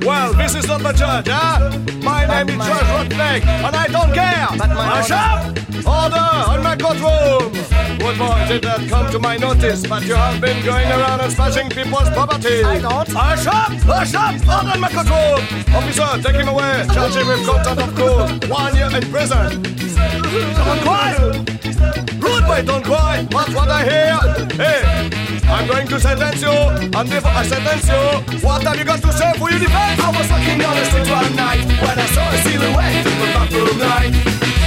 Well, 0.06 0.34
this 0.34 0.54
is 0.56 0.68
not 0.68 0.82
the 0.82 0.92
judge, 0.92 1.28
huh? 1.28 1.72
My 2.04 2.26
name 2.26 2.60
is 2.60 2.68
Judge 2.68 2.88
Roughneck, 2.92 3.46
and 3.46 3.76
I 3.76 3.88
don't 3.88 4.14
care. 4.14 4.48
Hush 4.52 5.12
up! 5.12 5.56
Order 5.88 6.28
on 6.52 6.62
my 6.62 6.76
courtroom. 6.76 7.54
Rude 8.04 8.18
boy 8.18 8.46
did 8.50 8.64
not 8.64 8.82
come 8.90 9.12
to 9.12 9.20
my 9.20 9.38
notice, 9.38 9.88
but 9.88 10.04
you 10.06 10.16
have 10.16 10.42
been 10.42 10.64
going 10.66 10.88
around 10.88 11.22
and 11.22 11.32
smashing 11.32 11.70
people's 11.70 12.10
property. 12.10 12.64
I 12.64 12.80
don't. 12.80 13.08
Hush 13.08 13.48
up! 13.48 13.72
Hush 13.88 14.14
up! 14.14 14.36
Order 14.44 14.76
on 14.76 14.80
my 14.82 14.90
courtroom. 14.92 15.40
Officer, 15.74 16.22
take 16.22 16.36
him 16.36 16.50
away. 16.50 16.86
Charge 16.94 17.16
him 17.16 17.28
with 17.28 17.46
contempt 17.48 17.82
of 17.82 17.96
court. 17.96 18.50
One 18.50 18.76
year 18.76 18.92
in 18.94 19.10
prison. 19.10 19.64
Someone 19.88 20.80
quiet! 20.84 21.57
Don't 22.48 22.84
cry. 22.84 23.26
What's 23.32 23.54
what 23.54 23.70
I 23.70 23.84
hear? 23.84 24.18
Hey, 24.58 24.82
I'm 25.48 25.68
going 25.68 25.88
to 25.88 26.00
sentence 26.00 26.42
you, 26.42 26.50
and 26.50 27.10
before 27.10 27.32
I 27.32 27.44
sentence 27.46 27.88
you, 27.88 28.40
what 28.46 28.64
have 28.64 28.78
you 28.78 28.84
got 28.84 29.00
to 29.02 29.12
say 29.14 29.32
for 29.38 29.50
your 29.52 29.60
defense? 29.60 30.02
I 30.02 30.10
was 30.10 30.28
walking 30.28 30.58
down 30.58 30.76
the 30.76 30.86
street 30.86 31.08
one 31.08 31.36
night 31.36 31.64
when 31.80 32.00
I 32.00 32.06
saw 32.08 32.28
a 32.28 32.38
silhouette 32.42 33.06
in 33.06 33.16
the 33.20 33.28
bathroom 33.36 33.78
light. 33.80 34.12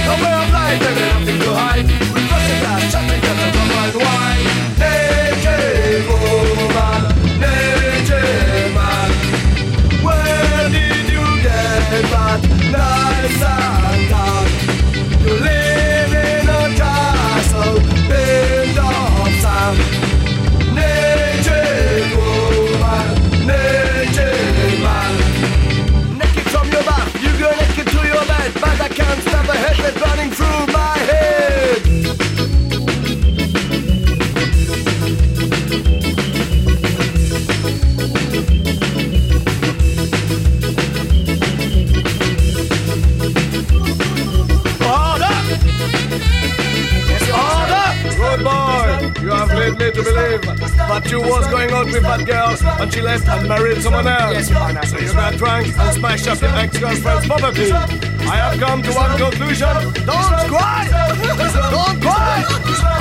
No 0.07 0.13
way 0.23 0.33
of 0.33 0.49
life, 0.55 0.79
baby, 0.79 1.03
nothing 1.11 1.39
to 1.41 1.51
hide. 1.53 1.85
We 1.85 2.19
crossed 2.27 2.47
the 2.47 2.55
glass, 2.63 2.91
shut 2.91 3.03
the 3.05 3.17
rum 3.27 3.71
and 3.71 3.95
wine. 3.95 4.30
Naked 4.30 4.30
can't 29.73 29.77
stop 29.77 29.77
the 29.77 29.81
head 29.81 29.93
that's 29.93 30.01
running 30.01 30.31
through 30.31 30.67
my 30.73 30.97
head. 30.97 31.81
Order! 44.83 45.35
Order! 47.33 47.87
Good 48.17 48.41
boy! 48.43 49.21
You 49.21 49.29
have 49.29 49.49
led 49.49 49.73
me 49.77 49.91
to 49.91 50.03
believe 50.03 50.41
that 50.41 51.09
you 51.09 51.19
was 51.21 51.47
going 51.47 51.71
out 51.71 51.85
with 51.85 52.03
that 52.03 52.25
girl 52.25 52.57
and 52.81 52.93
she 52.93 53.01
left 53.01 53.27
and 53.27 53.47
married 53.47 53.81
someone 53.81 54.07
else. 54.07 54.47
So 54.89 54.97
you 54.97 55.13
got 55.13 55.35
drunk 55.35 55.67
and 55.67 55.93
smashed 55.95 56.27
up 56.27 56.41
your 56.41 56.49
ex-girlfriend's 56.51 57.27
property. 57.27 57.71
I 58.27 58.35
have 58.37 58.59
come 58.59 58.81
to 58.83 58.91
one 58.93 59.17
conclusion. 59.17 59.73
Don't 60.05 60.47
cry! 60.49 60.87
Don't 61.71 62.01
cry! 62.01 62.43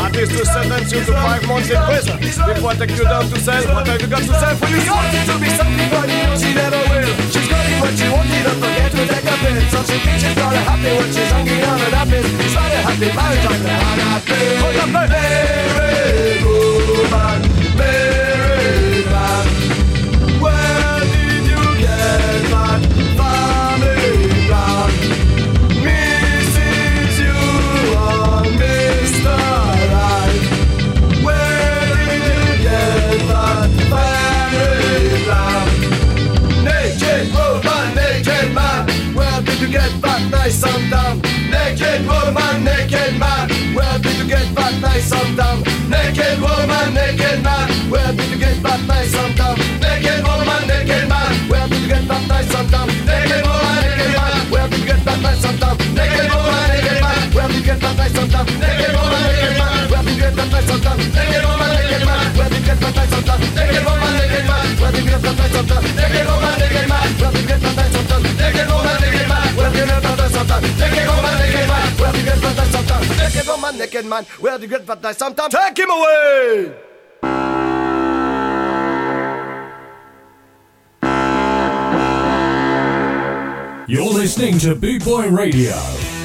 That 0.01 0.17
is 0.17 0.29
to 0.31 0.45
sentence 0.45 0.93
you 0.93 1.05
to 1.05 1.13
five 1.13 1.47
months 1.47 1.71
in 1.71 1.81
prison. 1.85 2.19
Before 2.21 2.71
I 2.71 2.75
take 2.77 2.97
you 2.97 3.05
down 3.05 3.29
to 3.29 3.39
cell, 3.39 3.63
what 3.75 3.87
have 3.87 4.01
you 4.01 4.09
got 4.09 4.23
to 4.23 4.35
say 4.35 4.53
for 4.59 4.67
you? 4.67 4.81
She 4.81 4.91
wanted 4.91 5.25
to 5.29 5.37
be 5.39 5.51
something 5.55 5.89
but 5.91 6.09
she 6.41 6.51
never 6.55 6.83
will. 6.91 7.13
She's 7.31 7.47
got 7.47 7.63
it 7.63 7.79
when 7.79 7.95
she 7.95 8.09
wanted, 8.11 8.43
don't 8.43 8.59
forget 8.59 8.91
to 8.91 9.03
take 9.07 9.29
a 9.29 9.35
pill. 9.39 9.61
So 9.71 9.79
she 9.87 9.97
thinks 10.03 10.23
she's 10.25 10.37
not 10.37 10.55
happy 10.55 10.93
when 10.99 11.11
she's 11.15 11.31
hungry 11.31 11.63
on 11.63 11.79
an 11.79 11.95
apple. 11.95 12.27
It's 12.27 12.55
not 12.55 12.73
a 12.75 12.81
happy 12.83 13.09
marriage, 13.15 13.47
I'm 13.47 13.63
the 13.63 13.71
unhappy. 13.71 14.57
Hold 14.61 14.83
up, 14.83 14.91
Mary 14.91 16.43
woman, 16.43 17.41
dumb? 40.61 41.21
Naked 41.49 42.07
woman, 42.07 42.65
naked 42.65 43.19
man. 43.19 43.49
Where 43.75 43.99
did 43.99 44.17
you 44.19 44.27
get 44.29 44.55
that 44.55 44.75
nice 44.81 45.11
dumb? 45.11 45.63
Naked 45.89 46.41
woman, 46.41 46.95
naked 46.95 47.43
man. 47.43 47.69
Where 47.91 48.13
did 48.13 48.31
you 48.31 48.39
get 48.39 48.63
that 48.63 48.81
nice 48.87 49.13
dumb? 49.13 49.57
Naked 49.81 50.23
woman, 50.23 50.67
naked 50.69 51.09
man. 51.09 51.49
Where 51.49 51.67
did 51.69 51.81
you 51.83 51.89
get 51.89 52.07
that 52.09 52.29
nice 52.29 52.53
dumb? 52.71 52.89
Naked 53.09 53.43
woman, 53.47 53.77
naked 53.81 54.13
man. 54.13 54.51
Where 54.53 54.69
did 54.69 54.81
you 54.81 54.87
get 54.87 55.05
that 55.05 55.19
nice 55.23 55.43
dumb? 55.43 55.77
Naked 55.97 56.29
woman, 56.31 56.65
naked 56.69 57.01
man. 57.01 57.33
Where 57.33 57.49
did 57.49 57.57
you 57.57 57.65
get 57.65 57.81
that 57.81 57.97
nice 57.97 58.13
dumb? 58.13 58.47
Naked 58.61 58.93
woman, 59.01 59.21
naked 59.33 59.57
man. 59.57 59.89
Where 59.89 60.03
did 60.05 60.13
you 60.13 60.21
get 60.21 60.35
that 60.37 60.49
nice 60.53 60.69
dumb? 60.69 60.99
Naked 61.01 61.43
woman, 61.49 61.71
naked 61.73 62.05
man. 62.05 62.21
Where 62.37 62.49
did 62.51 62.61
you 62.61 62.69
get 62.69 62.81
that 62.81 62.95
nice 63.01 63.15
dumb? 63.25 63.41
Naked 63.57 63.85
woman, 63.89 64.13
naked 64.21 64.45
man. 64.45 64.67
Where 64.77 64.93
did 64.93 65.01
you 65.01 65.11
get 65.11 65.23
that 65.25 65.37
nice 65.41 65.57
dumb? 65.57 65.85
Naked 65.97 66.27
woman, 66.29 66.55
naked 66.61 66.87
man. 66.91 67.07
Where 67.17 67.33
did 67.33 67.41
you 67.41 67.49
get 67.49 67.61
that 67.65 67.75
nice 67.81 67.97
dumb? 68.11 68.23
Naked 68.37 68.69
woman, 68.69 68.97
naked 69.01 69.29
man. 69.29 69.30
Where 72.11 72.19
get 72.25 72.41
that 72.41 72.57
nice 72.57 72.75
and 72.75 72.89
dumb? 72.89 73.03
Naked 73.79 74.05
man. 74.05 74.25
Where 74.41 74.59
nice 75.03 75.23
and 75.23 75.37
dumb? 75.37 75.51
Take 75.51 75.79
him 75.79 75.91
away! 75.91 76.75
You're 83.87 84.13
listening 84.13 84.59
to 84.61 84.75
Boot 84.75 85.05
Boy 85.05 85.29
Radio. 85.29 85.73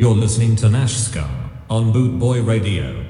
You're 0.00 0.14
listening 0.14 0.56
to 0.56 0.68
Nashska 0.68 1.28
on 1.68 1.92
Boot 1.92 2.18
Boy 2.18 2.40
Radio. 2.40 3.04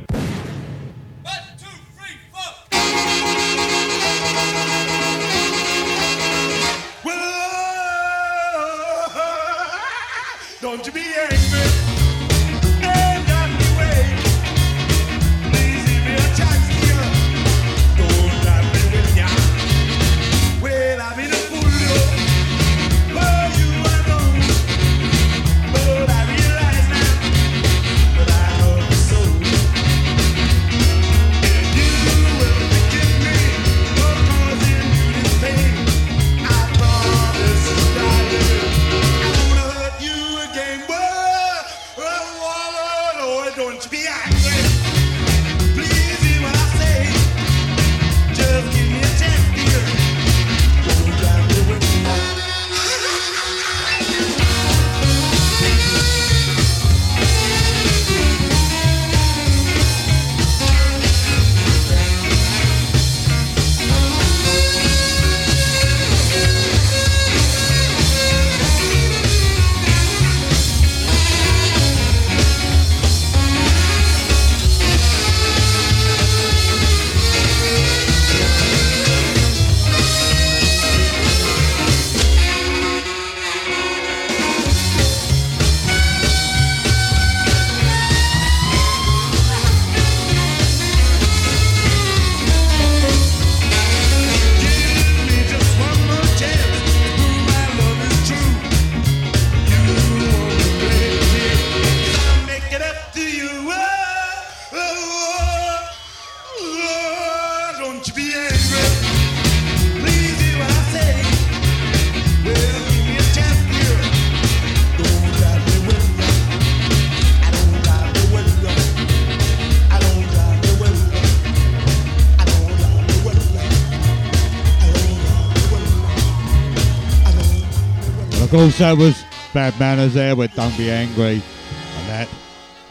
so 128.81 128.95
was 128.95 129.22
Bad 129.53 129.78
Manners 129.78 130.14
there 130.14 130.35
with 130.35 130.55
Don't 130.55 130.74
Be 130.78 130.91
Angry. 130.91 131.35
And 131.35 132.09
that 132.09 132.26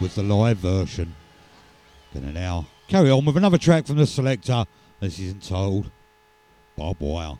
was 0.00 0.14
the 0.14 0.22
live 0.22 0.58
version. 0.58 1.16
Gonna 2.14 2.30
now 2.30 2.68
carry 2.86 3.10
on 3.10 3.24
with 3.24 3.36
another 3.36 3.58
track 3.58 3.86
from 3.86 3.96
the 3.96 4.04
Selecter. 4.04 4.66
This 5.00 5.18
is 5.18 5.32
entitled 5.32 5.90
Bob 6.76 6.98
Wire. 7.00 7.38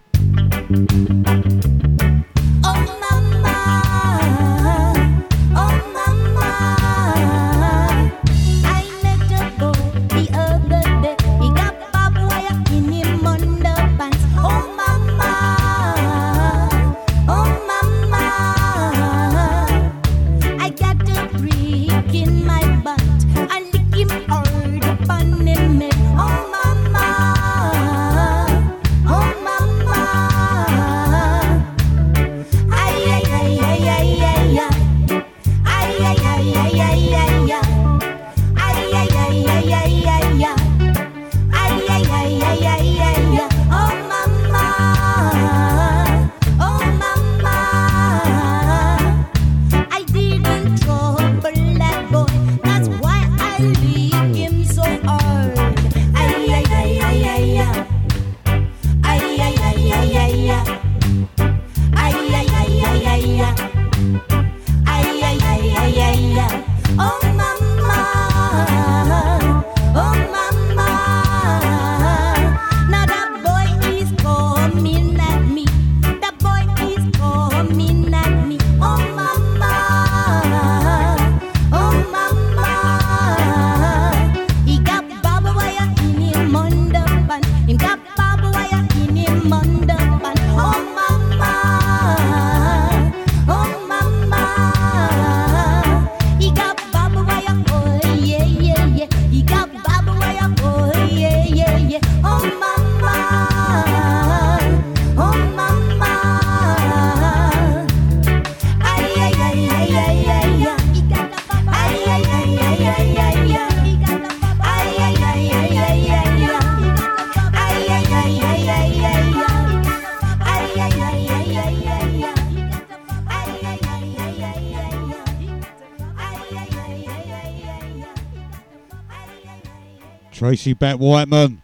Tracy 130.41 130.73
Bat 130.73 130.99
Whiteman, 130.99 131.61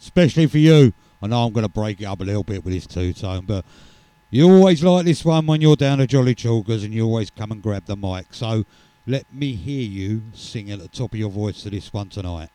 especially 0.00 0.46
for 0.46 0.58
you. 0.58 0.92
I 1.20 1.26
know 1.26 1.46
I'm 1.46 1.52
going 1.52 1.66
to 1.66 1.68
break 1.68 2.00
it 2.00 2.04
up 2.04 2.20
a 2.20 2.22
little 2.22 2.44
bit 2.44 2.64
with 2.64 2.72
this 2.72 2.86
two 2.86 3.12
tone, 3.12 3.44
but 3.44 3.64
you 4.30 4.48
always 4.48 4.84
like 4.84 5.04
this 5.04 5.24
one 5.24 5.46
when 5.46 5.60
you're 5.60 5.74
down 5.74 6.00
at 6.00 6.10
Jolly 6.10 6.36
Chalkers 6.36 6.84
and 6.84 6.94
you 6.94 7.06
always 7.06 7.28
come 7.28 7.50
and 7.50 7.60
grab 7.60 7.86
the 7.86 7.96
mic. 7.96 8.26
So 8.30 8.66
let 9.04 9.34
me 9.34 9.56
hear 9.56 9.82
you 9.82 10.22
sing 10.32 10.70
at 10.70 10.78
the 10.78 10.86
top 10.86 11.12
of 11.12 11.18
your 11.18 11.28
voice 11.28 11.64
to 11.64 11.70
this 11.70 11.92
one 11.92 12.08
tonight. 12.08 12.50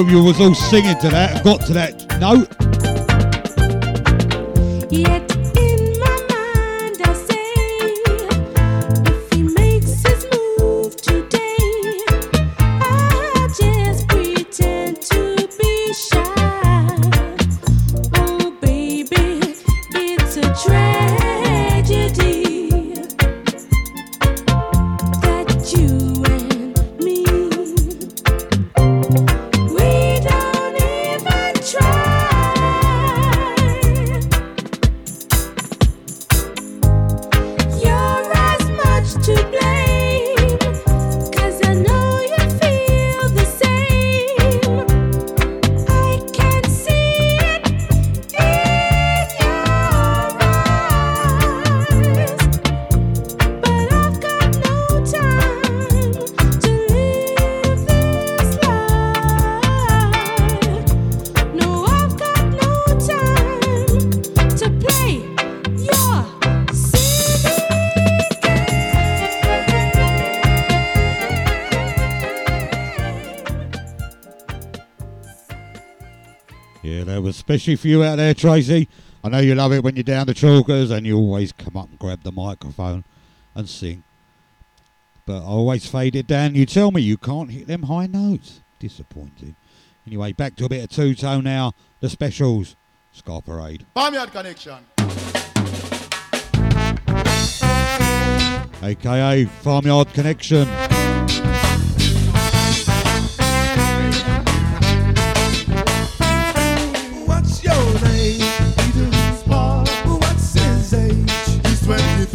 Hope 0.00 0.10
you 0.10 0.22
was 0.22 0.40
all 0.40 0.54
singing 0.54 0.98
to 0.98 1.10
that 1.10 1.44
got 1.44 1.60
to 1.60 1.74
that 1.74 1.94
note. 2.18 2.48
Especially 77.70 77.76
for 77.76 77.88
you 77.88 78.04
out 78.04 78.16
there, 78.16 78.34
Tracy. 78.34 78.88
I 79.22 79.28
know 79.28 79.38
you 79.38 79.54
love 79.54 79.72
it 79.72 79.84
when 79.84 79.94
you're 79.94 80.02
down 80.02 80.26
the 80.26 80.34
chalkers 80.34 80.90
and 80.90 81.06
you 81.06 81.16
always 81.16 81.52
come 81.52 81.76
up 81.76 81.88
and 81.88 81.98
grab 81.98 82.22
the 82.22 82.32
microphone 82.32 83.04
and 83.54 83.68
sing. 83.68 84.02
But 85.26 85.42
I 85.42 85.46
always 85.46 85.86
fade 85.86 86.16
it 86.16 86.26
down. 86.26 86.54
You 86.54 86.66
tell 86.66 86.90
me 86.90 87.02
you 87.02 87.16
can't 87.16 87.50
hit 87.50 87.68
them 87.68 87.84
high 87.84 88.06
notes. 88.06 88.60
Disappointing. 88.80 89.54
Anyway, 90.06 90.32
back 90.32 90.56
to 90.56 90.64
a 90.64 90.68
bit 90.68 90.82
of 90.82 90.90
two 90.90 91.14
tone 91.14 91.44
now. 91.44 91.74
The 92.00 92.08
specials. 92.08 92.74
Scar 93.12 93.42
Parade. 93.42 93.86
Farmyard 93.94 94.32
Connection. 94.32 94.78
aka 98.82 99.44
Farmyard 99.44 100.12
Connection. 100.12 100.89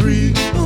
23. 0.06 0.65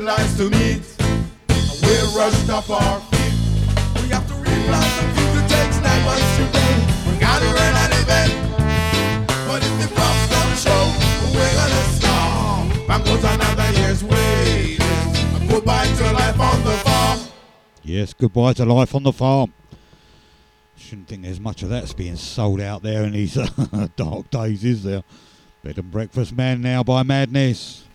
Deadlines 0.00 0.36
to 0.36 0.44
meet, 0.50 0.82
and 1.48 1.82
we're 1.82 2.18
rushed 2.18 2.48
off 2.50 2.70
our 2.70 3.00
feet. 3.10 3.34
We 4.00 4.08
have 4.10 4.26
to 4.28 4.34
realize 4.34 4.94
the 5.00 5.06
future 5.16 5.48
takes 5.48 5.80
nine 5.82 6.04
months 6.04 6.36
to 6.36 6.44
go. 6.54 7.10
We 7.10 7.18
gotta 7.18 7.46
run 7.46 7.74
an 7.84 7.92
event, 7.98 8.32
but 9.46 9.60
if 9.60 9.74
the 9.82 9.94
crops 9.94 10.28
don't 10.30 10.56
show, 10.56 10.82
we're 11.34 11.54
gonna 11.54 11.82
starve. 11.98 12.86
Back 12.86 13.04
goes 13.04 13.24
another 13.24 13.70
year's. 13.80 14.02
And 14.02 15.48
goodbye 15.48 15.86
to 15.86 16.12
life 16.12 16.40
on 16.40 16.64
the 16.64 16.76
farm. 16.84 17.20
Yes, 17.82 18.14
goodbye 18.14 18.52
to 18.54 18.64
life 18.64 18.94
on 18.94 19.02
the 19.02 19.12
farm. 19.12 19.52
Shouldn't 20.76 21.08
think 21.08 21.22
there's 21.22 21.40
much 21.40 21.64
of 21.64 21.70
that's 21.70 21.92
being 21.92 22.14
sold 22.16 22.60
out 22.60 22.82
there 22.82 23.02
in 23.02 23.14
these 23.14 23.34
dark 23.96 24.30
days, 24.30 24.64
is 24.64 24.84
there? 24.84 25.02
Bed 25.64 25.76
and 25.76 25.90
Breakfast 25.90 26.32
Man 26.32 26.60
now 26.60 26.84
by 26.84 27.02
Madness. 27.02 27.87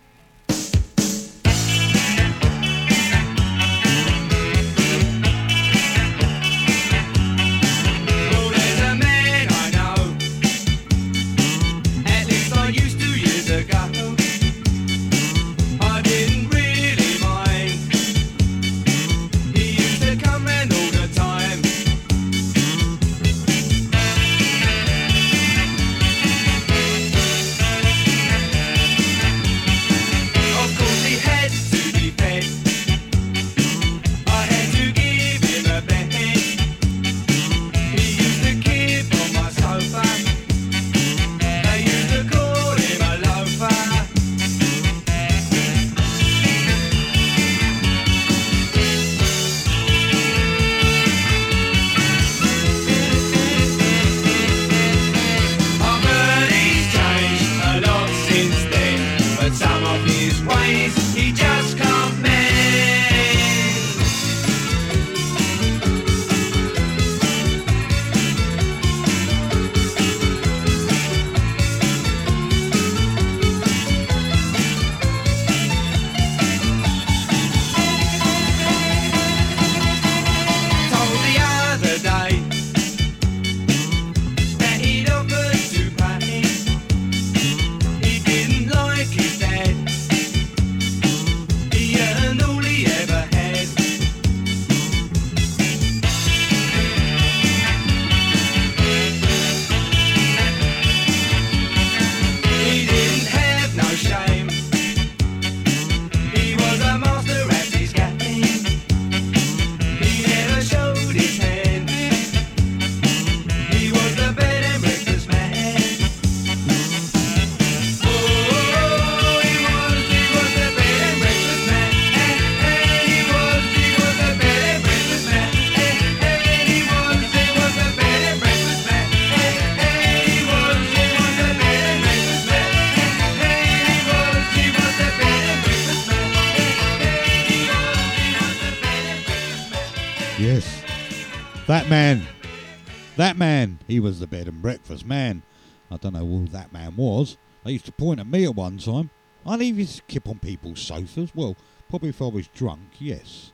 Breakfast 144.64 145.06
man. 145.06 145.44
I 145.92 145.98
don't 145.98 146.14
know 146.14 146.26
who 146.26 146.48
that 146.48 146.74
man 146.74 146.96
was. 146.96 147.38
They 147.64 147.74
used 147.74 147.86
to 147.86 147.92
point 147.92 148.22
at 148.22 148.26
me 148.26 148.46
at 148.46 148.56
one 148.56 148.78
time. 148.80 149.12
I 149.46 149.52
didn't 149.52 149.68
even 149.68 149.86
skip 149.86 150.28
on 150.28 150.40
people's 150.40 150.80
sofas. 150.80 151.36
Well, 151.36 151.56
probably 151.90 152.10
if 152.10 152.22
I 152.22 152.28
was 152.28 152.48
drunk, 152.48 152.82
yes. 152.98 153.52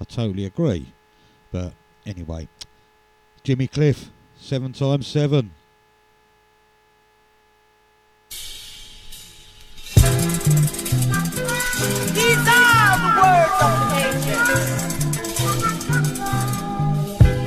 I 0.00 0.04
totally 0.04 0.44
agree. 0.46 0.92
But 1.50 1.72
anyway, 2.06 2.46
Jimmy 3.42 3.66
Cliff, 3.66 4.10
seven 4.38 4.72
times 4.72 5.08
seven. 5.08 5.50
These 12.14 12.46
are 12.48 12.96
the 13.02 13.10
words 13.20 13.58
of 13.60 13.74
the. 13.82 14.36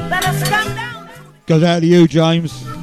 Let 0.09 0.25
us 0.25 0.49
come 0.49 0.75
down, 0.75 1.09
Goes 1.45 1.63
out 1.63 1.79
to 1.79 1.87
you, 1.87 2.05
James. 2.07 2.76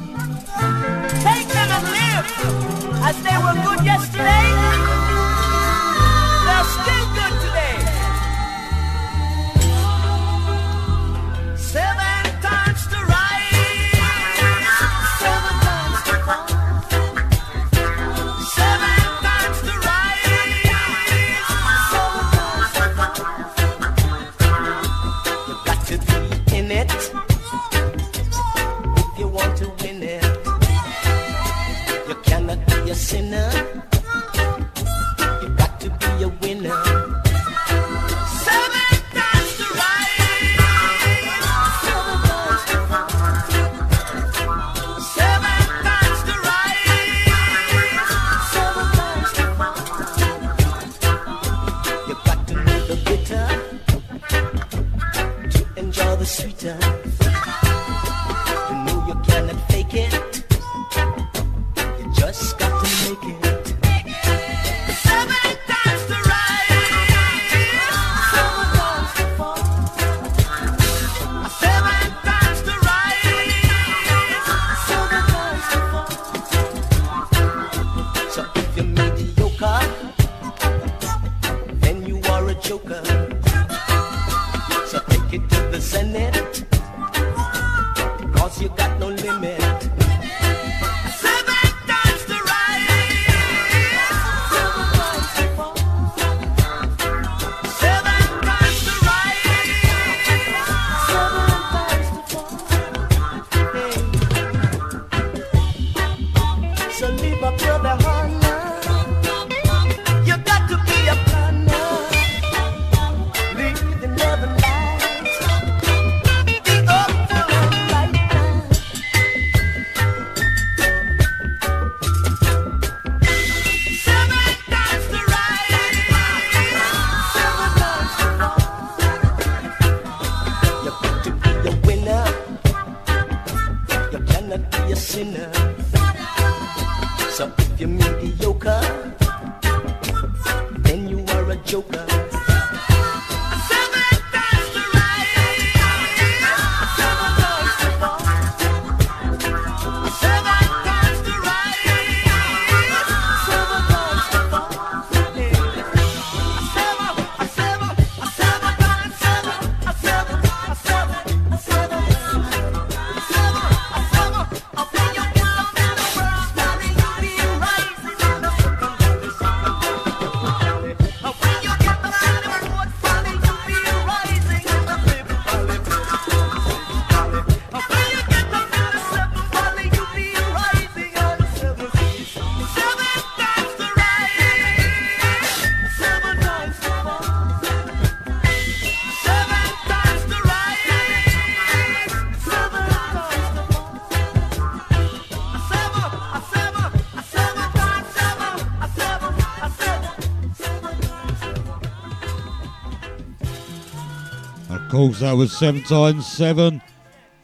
Course, 204.95 205.19
that 205.19 205.33
was 205.33 205.51
seven 205.51 205.83
times 205.83 206.25
seven, 206.25 206.81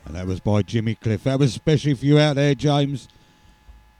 and 0.05 0.15
that 0.15 0.25
was 0.25 0.39
by 0.39 0.61
Jimmy 0.61 0.95
Cliff. 0.95 1.25
That 1.25 1.37
was 1.37 1.49
especially 1.51 1.93
for 1.95 2.05
you 2.05 2.17
out 2.17 2.37
there, 2.37 2.55
James. 2.55 3.09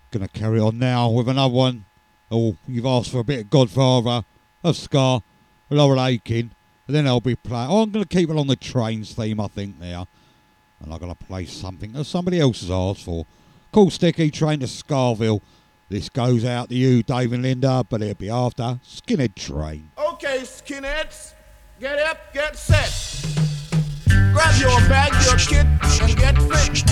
Gonna 0.09 0.29
carry 0.29 0.57
on 0.57 0.79
now 0.79 1.09
with 1.09 1.27
another 1.27 1.53
one. 1.53 1.83
Oh, 2.31 2.55
you've 2.65 2.85
asked 2.85 3.11
for 3.11 3.19
a 3.19 3.25
bit 3.25 3.41
of 3.41 3.49
Godfather, 3.49 4.23
of 4.63 4.77
Ska, 4.77 5.21
Laurel 5.69 5.99
Aitken, 5.99 6.51
and 6.87 6.95
then 6.95 7.05
I'll 7.05 7.19
be 7.19 7.35
playing. 7.35 7.69
Oh, 7.69 7.81
I'm 7.81 7.91
gonna 7.91 8.05
keep 8.05 8.29
it 8.29 8.37
on 8.37 8.47
the 8.47 8.55
trains 8.55 9.13
theme, 9.13 9.41
I 9.41 9.47
think 9.47 9.77
now, 9.77 10.07
and 10.79 10.93
I'm 10.93 10.99
gonna 10.99 11.13
play 11.13 11.45
something 11.45 11.91
that 11.91 12.05
somebody 12.05 12.39
else 12.39 12.61
has 12.61 12.71
asked 12.71 13.03
for. 13.03 13.25
Cool 13.73 13.89
Sticky 13.89 14.31
Train 14.31 14.61
to 14.61 14.65
Skaville. 14.65 15.41
This 15.89 16.07
goes 16.07 16.45
out 16.45 16.69
to 16.69 16.75
you, 16.75 17.03
Dave 17.03 17.33
and 17.33 17.43
Linda, 17.43 17.85
but 17.89 18.01
it'll 18.01 18.15
be 18.15 18.29
after 18.29 18.79
Skinhead 18.87 19.35
Train. 19.35 19.91
Okay, 19.97 20.39
skinheads, 20.43 21.33
get 21.81 21.97
up, 21.97 22.31
get 22.31 22.55
set. 22.55 22.93
Grab 24.31 24.53
your 24.61 24.77
bag, 24.87 25.11
your 25.25 25.35
kit, 25.37 25.65
and 25.99 26.15
get 26.15 26.37
fit. 26.37 26.83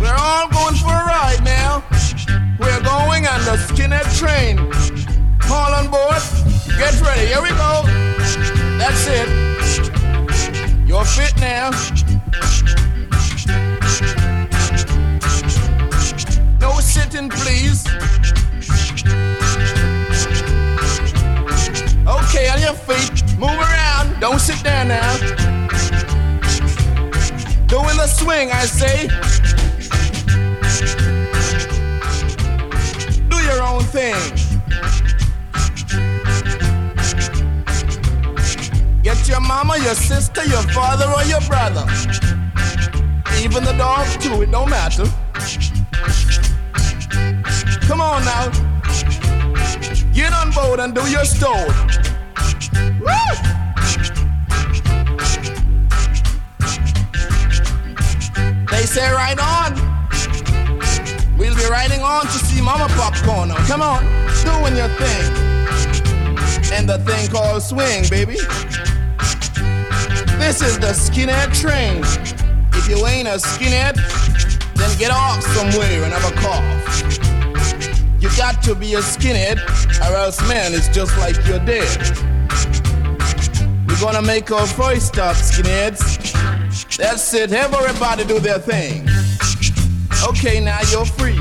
We're 0.00 0.16
all 0.18 0.48
going 0.48 0.76
for 0.76 0.88
a 0.88 1.04
ride 1.04 1.44
now. 1.44 1.84
We're 2.58 2.80
going 2.80 3.26
on 3.26 3.40
the 3.44 3.58
skinhead 3.68 4.08
train. 4.18 4.58
All 5.52 5.74
on 5.74 5.90
board, 5.90 6.22
get 6.78 6.98
ready. 7.02 7.26
Here 7.26 7.42
we 7.42 7.50
go. 7.50 7.82
That's 8.78 9.06
it. 9.08 9.28
You're 10.88 11.04
fit 11.04 11.38
now. 11.38 11.70
No 16.60 16.80
sitting, 16.80 17.28
please. 17.28 17.84
Okay, 22.32 22.48
on 22.48 22.60
your 22.60 22.74
feet. 22.74 23.36
Move 23.40 23.58
around. 23.58 24.20
Don't 24.20 24.38
sit 24.38 24.62
down 24.62 24.86
now. 24.86 25.16
Doing 27.66 27.96
the 27.96 28.06
swing 28.06 28.52
I 28.52 28.66
say. 28.66 29.08
Do 33.28 33.36
your 33.36 33.62
own 33.64 33.82
thing. 33.82 34.14
Get 39.02 39.26
your 39.26 39.40
mama, 39.40 39.78
your 39.78 39.96
sister, 39.96 40.44
your 40.44 40.62
father, 40.70 41.06
or 41.06 41.24
your 41.24 41.40
brother. 41.48 41.84
Even 43.42 43.64
the 43.64 43.74
dog, 43.76 44.06
too, 44.20 44.42
it 44.42 44.52
don't 44.52 44.70
matter. 44.70 45.04
Come 47.88 48.00
on 48.00 48.24
now. 48.24 48.50
Get 50.12 50.32
on 50.32 50.52
board 50.52 50.78
and 50.78 50.94
do 50.94 51.10
your 51.10 51.24
stove. 51.24 51.89
They 58.70 58.86
say 58.86 59.10
right 59.12 59.38
on. 59.38 59.74
We'll 61.38 61.54
be 61.54 61.64
riding 61.70 62.02
on 62.02 62.22
to 62.22 62.38
see 62.46 62.60
Mama 62.60 62.88
Popcorn. 62.90 63.48
Now, 63.48 63.56
come 63.66 63.80
on, 63.80 64.04
doing 64.44 64.76
your 64.76 64.88
thing. 64.98 65.32
And 66.72 66.88
the 66.88 66.98
thing 66.98 67.30
called 67.30 67.62
swing, 67.62 68.04
baby. 68.10 68.36
This 70.38 70.62
is 70.62 70.78
the 70.78 70.92
skinhead 70.92 71.58
train. 71.58 72.04
If 72.74 72.88
you 72.88 73.06
ain't 73.06 73.28
a 73.28 73.38
skinhead, 73.38 73.96
then 74.74 74.98
get 74.98 75.10
off 75.10 75.42
somewhere 75.54 76.04
and 76.04 76.12
have 76.12 76.24
a 76.30 76.34
cough. 76.40 76.80
You 78.20 78.28
got 78.36 78.62
to 78.64 78.74
be 78.74 78.94
a 78.94 79.00
skinhead, 79.00 79.58
or 80.00 80.14
else, 80.14 80.40
man, 80.46 80.74
it's 80.74 80.88
just 80.88 81.16
like 81.18 81.36
you're 81.46 81.64
dead. 81.64 82.39
Gonna 84.00 84.22
make 84.22 84.50
our 84.50 84.66
voice 84.66 85.08
stop, 85.08 85.36
skinheads. 85.36 86.96
That's 86.96 87.34
it, 87.34 87.52
everybody 87.52 88.24
do 88.24 88.40
their 88.40 88.58
thing. 88.58 89.06
Okay, 90.26 90.58
now 90.58 90.80
you're 90.90 91.04
free. 91.04 91.38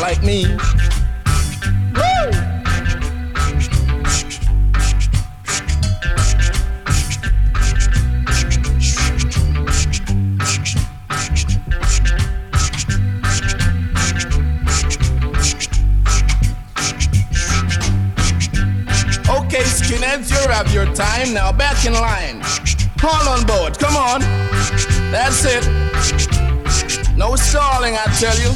Like 0.00 0.22
me. 0.22 0.46
Time. 20.96 21.34
Now 21.34 21.52
back 21.52 21.84
in 21.84 21.92
line. 21.92 22.42
All 23.04 23.28
on 23.28 23.44
board, 23.46 23.78
come 23.78 23.96
on. 23.96 24.20
That's 25.12 25.44
it. 25.44 25.64
No 27.16 27.36
stalling, 27.36 27.94
I 27.94 28.04
tell 28.18 28.36
you. 28.38 28.50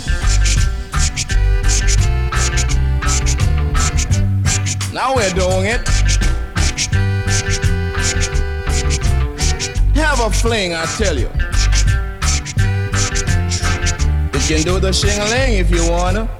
Now 4.93 5.15
we're 5.15 5.31
doing 5.35 5.67
it. 5.67 5.87
Have 9.97 10.21
a 10.21 10.31
fling, 10.31 10.75
I 10.75 10.87
tell 10.97 11.19
you. 11.19 11.29
You 14.33 14.57
can 14.57 14.65
do 14.65 14.81
the 14.81 14.93
shingling 14.93 15.59
if 15.59 15.71
you 15.71 15.89
wanna. 15.91 16.40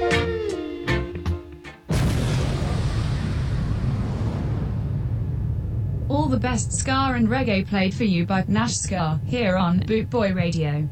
Best 6.41 6.73
ska 6.73 7.13
and 7.13 7.27
reggae 7.27 7.67
played 7.67 7.93
for 7.93 8.03
you 8.03 8.25
by 8.25 8.41
Nashska 8.41 9.23
here 9.23 9.55
on 9.55 9.77
Boot 9.85 10.09
Boy 10.09 10.33
Radio. 10.33 10.89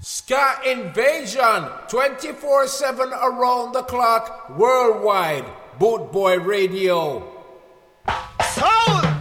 Ska 0.00 0.56
Invasion 0.66 1.70
24 1.88 2.66
7 2.66 3.08
around 3.14 3.72
the 3.72 3.82
clock 3.84 4.50
worldwide. 4.58 5.46
Boot 5.78 6.12
Boy 6.12 6.38
Radio. 6.38 7.26
Soul! 8.44 9.11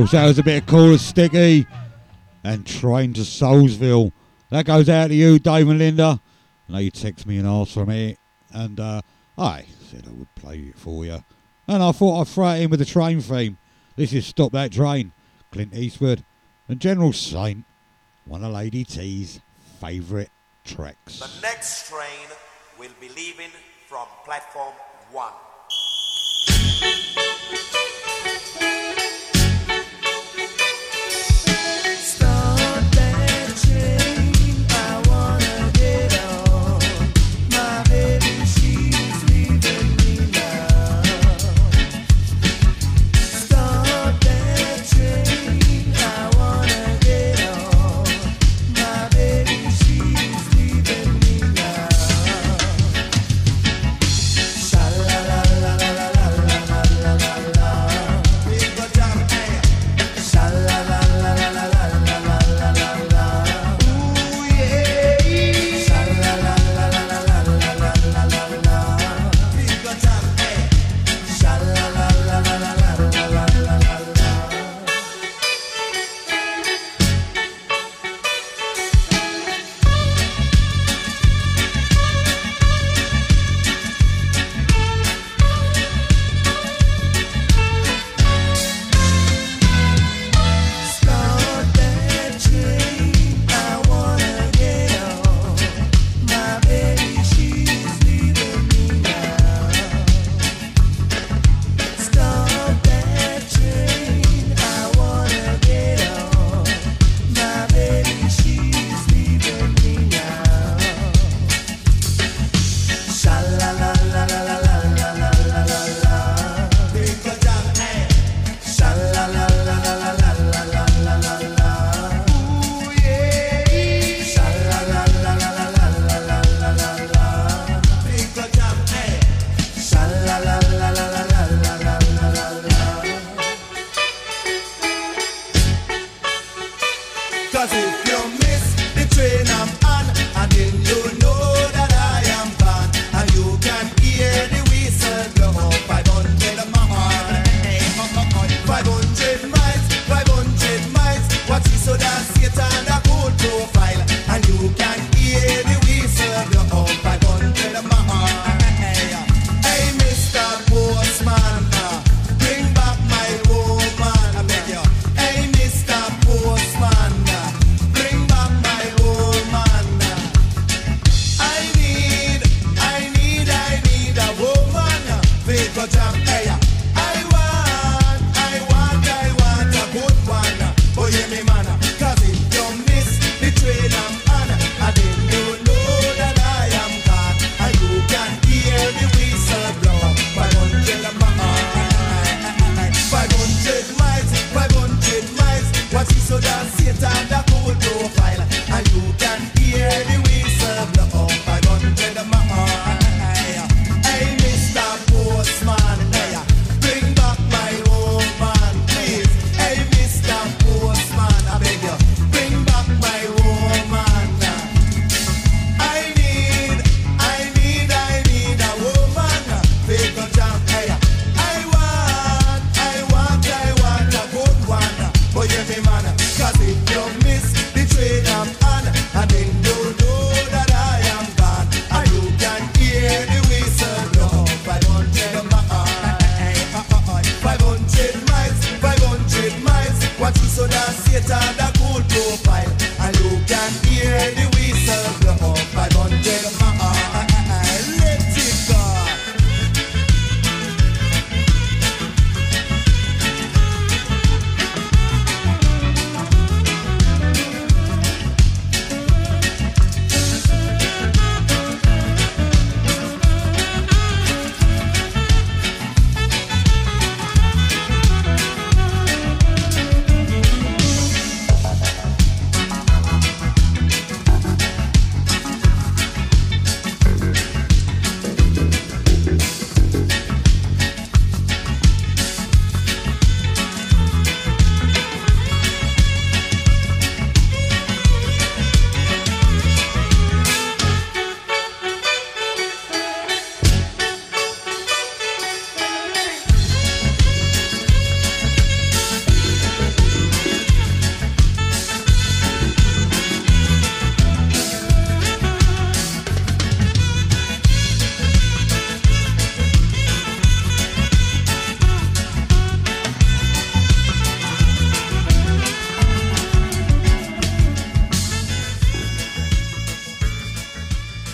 course, 0.00 0.12
that 0.12 0.24
was 0.24 0.38
a 0.38 0.42
bit 0.42 0.62
of 0.62 0.66
cool 0.66 0.92
and 0.92 1.00
sticky. 1.00 1.66
And 2.42 2.66
train 2.66 3.12
to 3.12 3.20
Soulsville. 3.20 4.12
That 4.48 4.64
goes 4.64 4.88
out 4.88 5.08
to 5.08 5.14
you, 5.14 5.38
Dave 5.38 5.68
and 5.68 5.78
Linda. 5.78 6.18
I 6.68 6.72
know 6.72 6.78
you 6.78 6.90
text 6.90 7.26
me 7.26 7.36
and 7.36 7.46
ask 7.46 7.72
for 7.72 7.84
me. 7.84 8.16
And 8.50 8.80
uh, 8.80 9.02
I 9.36 9.66
said 9.90 10.06
I 10.08 10.12
would 10.12 10.34
play 10.36 10.56
it 10.56 10.78
for 10.78 11.04
you. 11.04 11.22
And 11.68 11.82
I 11.82 11.92
thought 11.92 12.22
I'd 12.22 12.28
throw 12.28 12.48
it 12.52 12.62
in 12.62 12.70
with 12.70 12.78
the 12.78 12.86
train 12.86 13.20
theme. 13.20 13.58
This 13.96 14.14
is 14.14 14.26
Stop 14.26 14.52
That 14.52 14.72
Train, 14.72 15.12
Clint 15.52 15.74
Eastwood. 15.74 16.24
And 16.66 16.80
General 16.80 17.12
Saint, 17.12 17.66
one 18.24 18.42
of 18.42 18.52
Lady 18.52 18.84
T's 18.84 19.40
favourite 19.80 20.30
tracks. 20.64 21.18
The 21.18 21.42
next 21.42 21.90
train 21.90 22.28
will 22.78 22.94
be 23.02 23.10
leaving 23.10 23.50
from 23.86 24.06
platform 24.24 24.72
one. 25.12 25.32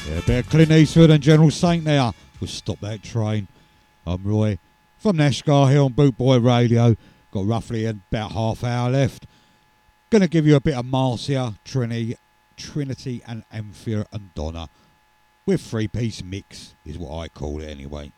Yeah, 0.08 0.20
bit 0.24 0.44
of 0.44 0.50
Clint 0.50 0.70
Eastwood 0.70 1.10
and 1.10 1.22
General 1.22 1.50
Saint 1.50 1.84
there. 1.84 2.12
We'll 2.40 2.46
stop 2.46 2.78
that 2.80 3.02
train. 3.02 3.48
I'm 4.06 4.22
Roy 4.22 4.58
from 4.98 5.16
Nashska 5.16 5.68
here 5.68 5.82
on 5.82 5.94
Bootboy 5.94 6.44
Radio. 6.44 6.94
Got 7.32 7.46
roughly 7.46 7.86
about 7.86 8.30
half 8.30 8.62
hour 8.62 8.90
left. 8.90 9.26
Gonna 10.10 10.28
give 10.28 10.46
you 10.46 10.54
a 10.54 10.60
bit 10.60 10.76
of 10.76 10.86
Marcia, 10.86 11.54
Trini, 11.64 12.16
Trinity, 12.56 13.20
and 13.26 13.42
Althea 13.52 14.06
and 14.12 14.32
Donna 14.34 14.68
with 15.44 15.60
three 15.60 15.88
piece 15.88 16.22
mix, 16.22 16.74
is 16.84 16.96
what 16.96 17.18
I 17.18 17.26
call 17.28 17.60
it 17.60 17.66
anyway. 17.66 18.12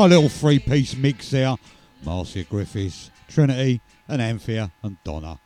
my 0.00 0.06
little 0.06 0.30
three 0.30 0.58
piece 0.58 0.96
mix 0.96 1.30
there 1.30 1.56
Marcia 2.02 2.44
Griffiths, 2.44 3.10
Trinity, 3.28 3.82
and 4.08 4.22
Althea 4.22 4.72
and 4.82 4.96
Donna. 5.04 5.38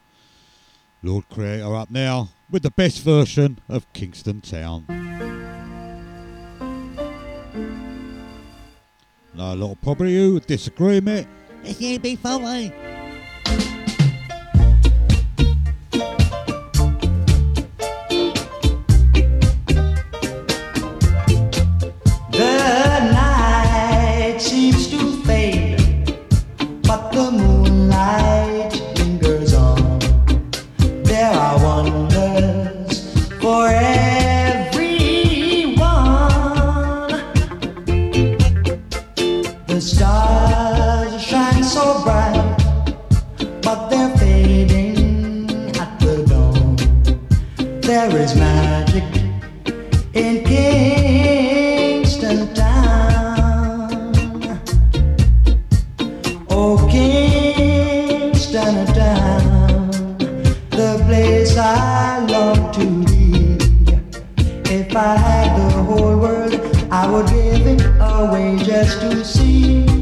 Lord 1.03 1.29
Creator 1.29 1.75
up 1.75 1.91
now 1.91 2.29
with 2.49 2.63
the 2.63 2.71
best 2.71 3.03
version 3.03 3.59
of 3.69 3.93
Kingston 3.93 4.43
Town. 4.43 4.85
Now, 9.35 9.55
a 9.55 9.57
lot 9.57 9.73
of 9.73 9.81
probably 9.83 10.13
you 10.13 10.39
disagree, 10.39 11.01
mate. 11.01 11.27
It's 11.65 11.81
you 11.81 11.99
before 11.99 12.41
eh? 12.43 12.69
me. 12.69 12.94
If 64.95 64.99
I 64.99 65.17
had 65.17 65.59
the 65.59 65.83
whole 65.83 66.17
world, 66.17 66.55
I 66.89 67.11
would 67.11 67.27
give 67.27 67.67
it 67.67 67.83
away 67.99 68.59
just 68.63 69.01
to 69.01 69.25
see. 69.25 69.94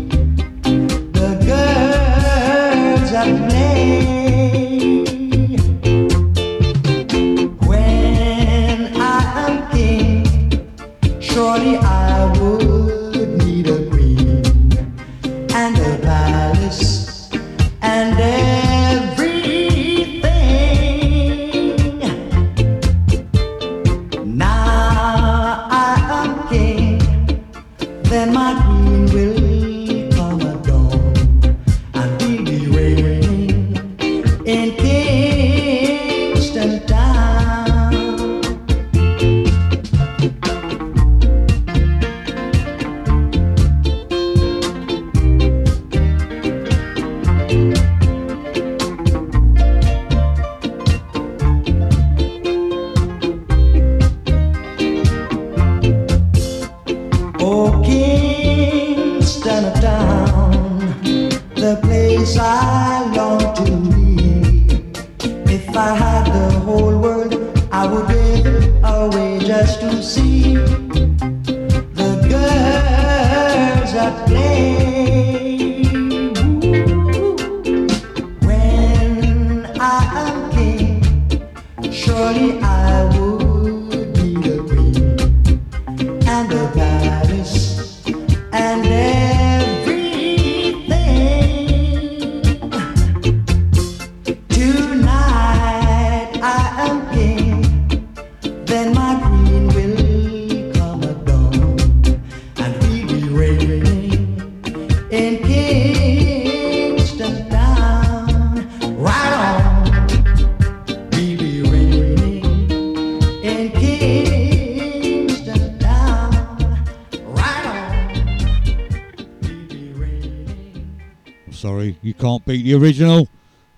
can't 122.22 122.46
beat 122.46 122.62
the 122.62 122.74
original. 122.74 123.28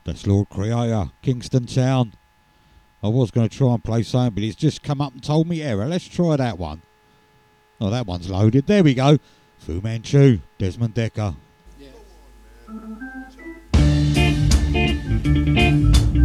That's 0.05 0.27
Lord 0.27 0.51
Creator, 0.51 1.07
Kingston 1.23 1.65
Town. 1.65 2.13
I 3.03 3.09
was 3.09 3.31
going 3.31 3.49
to 3.49 3.57
try 3.57 3.73
and 3.73 3.83
play 3.83 4.03
something, 4.03 4.35
but 4.35 4.43
he's 4.43 4.55
just 4.55 4.83
come 4.83 5.01
up 5.01 5.15
and 5.15 5.23
told 5.23 5.49
me 5.49 5.63
error. 5.63 5.87
Let's 5.87 6.07
try 6.07 6.37
that 6.37 6.59
one. 6.59 6.83
Oh, 7.81 7.89
that 7.89 8.07
one's 8.07 8.29
loaded. 8.29 8.67
There 8.67 8.85
we 8.85 8.93
go. 8.93 9.17
Fu 9.57 9.81
Manchu, 9.81 10.41
Desmond 10.59 10.95
Dekker. 10.95 11.37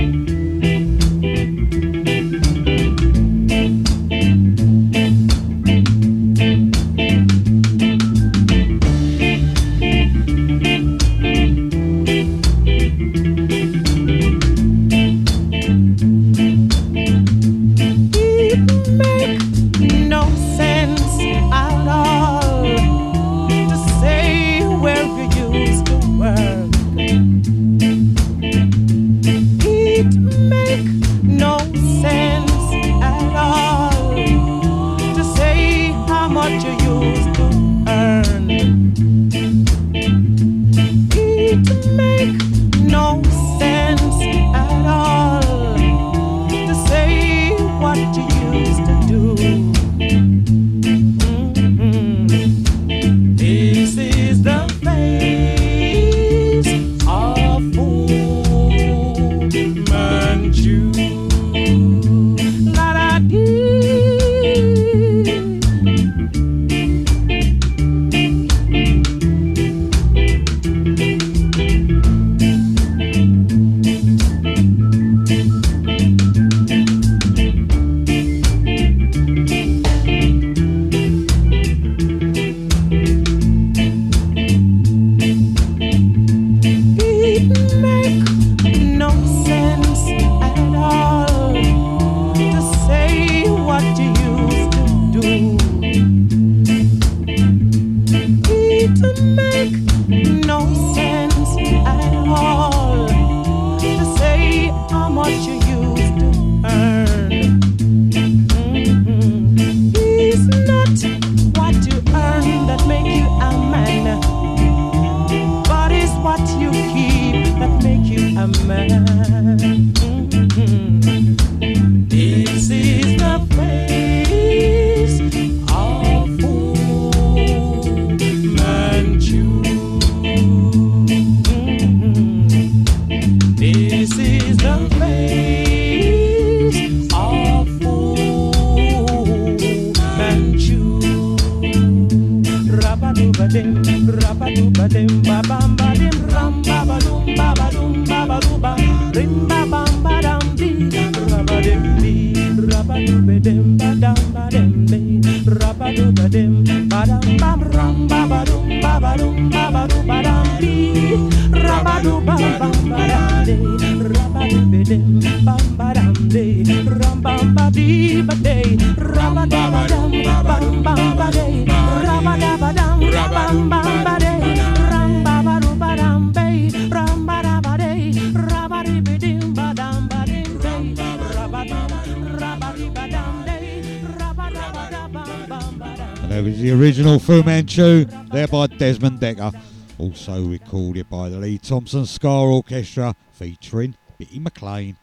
And 186.27 186.35
that 186.35 186.43
was 186.43 186.59
the 186.59 186.73
original 186.73 187.21
Fu 187.21 187.45
Manchu, 187.45 188.05
there 188.05 188.49
by 188.49 188.67
Desmond 188.67 189.21
Dekker. 189.21 189.55
Also 189.97 190.45
recorded 190.45 191.09
by 191.09 191.29
the 191.29 191.37
Lee 191.37 191.57
Thompson 191.57 192.05
Ska 192.05 192.29
Orchestra 192.29 193.15
featuring 193.31 193.95
Bitty 194.19 194.41
McLean. 194.41 194.97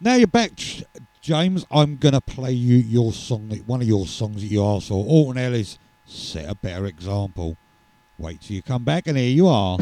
Now 0.00 0.14
you're 0.14 0.28
back, 0.28 0.52
James. 1.20 1.66
I'm 1.68 1.96
going 1.96 2.14
to 2.14 2.20
play 2.20 2.52
you 2.52 2.76
your 2.76 3.12
song, 3.12 3.50
one 3.66 3.82
of 3.82 3.88
your 3.88 4.06
songs 4.06 4.42
that 4.42 4.46
you 4.46 4.64
asked 4.64 4.86
for. 4.86 5.04
Alton 5.04 5.42
Ellis, 5.42 5.80
set 6.06 6.48
a 6.48 6.54
better 6.54 6.86
example. 6.86 7.56
Wait 8.18 8.40
till 8.40 8.54
you 8.54 8.62
come 8.62 8.84
back, 8.84 9.08
and 9.08 9.18
here 9.18 9.30
you 9.30 9.48
are. 9.48 9.78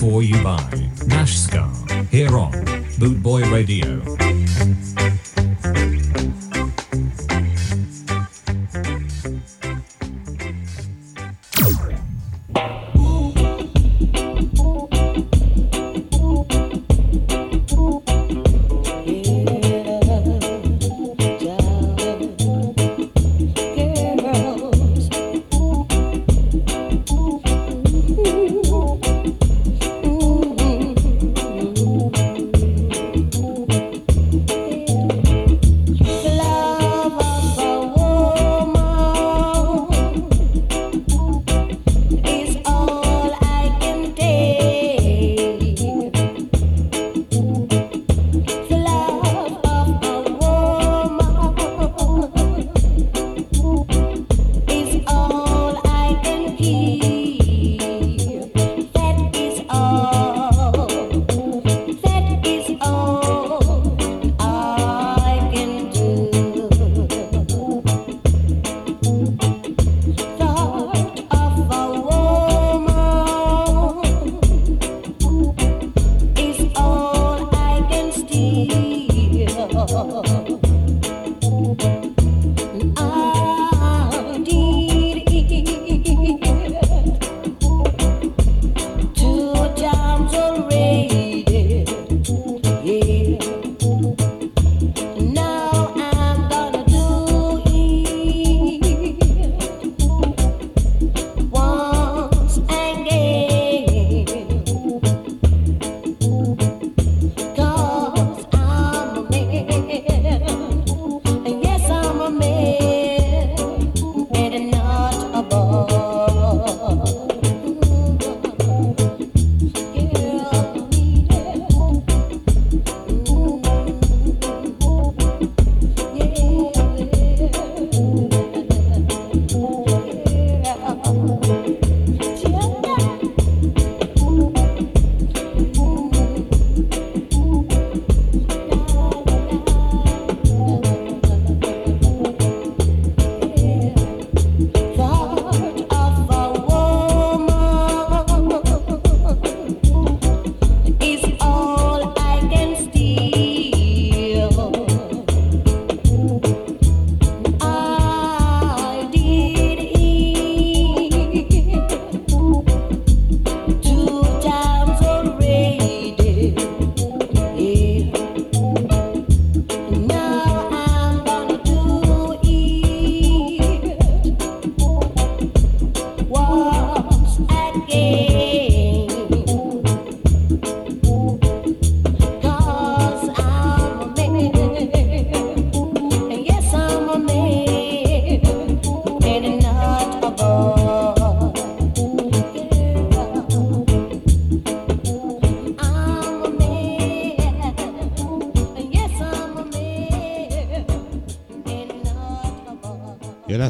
for 0.00 0.22
you 0.22 0.42
by 0.42 0.56
Nashska 1.12 2.08
here 2.08 2.34
on 2.38 2.52
Boot 2.98 3.22
Boy 3.22 3.42
Radio. 3.52 4.29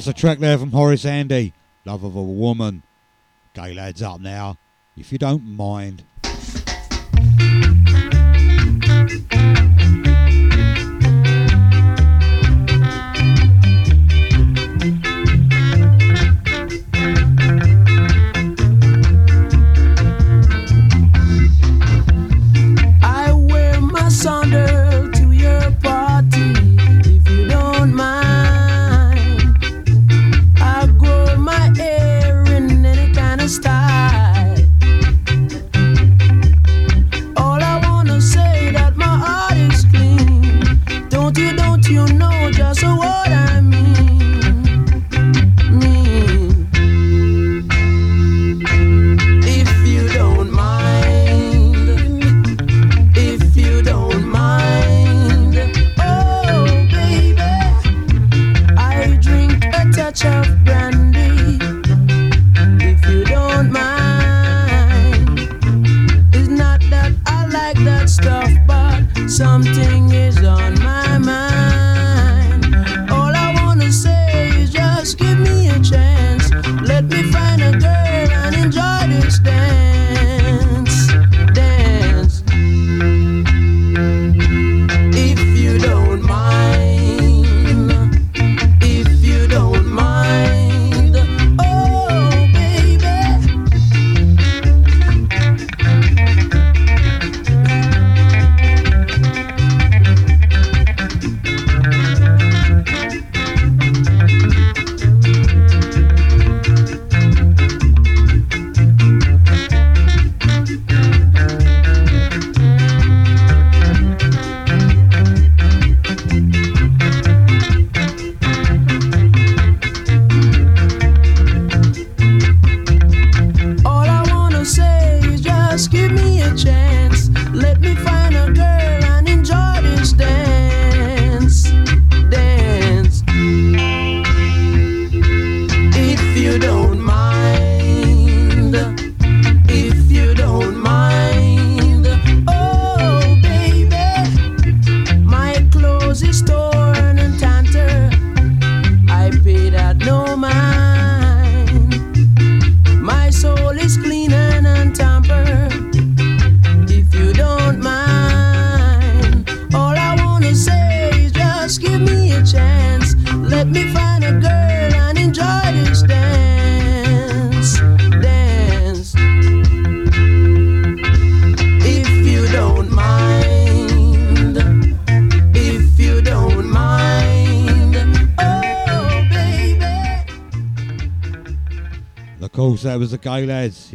That's 0.00 0.18
a 0.18 0.18
track 0.18 0.38
there 0.38 0.56
from 0.56 0.70
Horace 0.70 1.04
Andy, 1.04 1.52
Love 1.84 2.04
of 2.04 2.16
a 2.16 2.22
Woman. 2.22 2.84
Gaylads 3.54 4.00
up 4.00 4.18
now, 4.18 4.56
if 4.96 5.12
you 5.12 5.18
don't 5.18 5.44
mind. 5.44 6.04
yourself 60.30 60.59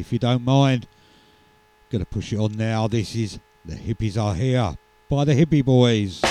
if 0.06 0.14
you 0.14 0.20
don't 0.20 0.46
mind. 0.46 0.88
Gonna 1.90 2.06
push 2.06 2.32
it 2.32 2.38
on 2.38 2.52
now. 2.54 2.88
This 2.88 3.16
is 3.16 3.40
The 3.66 3.76
Hippies 3.76 4.22
Are 4.22 4.36
Here 4.36 4.78
by 5.10 5.26
the 5.26 5.34
Hippie 5.34 5.66
Boys. 5.66 6.25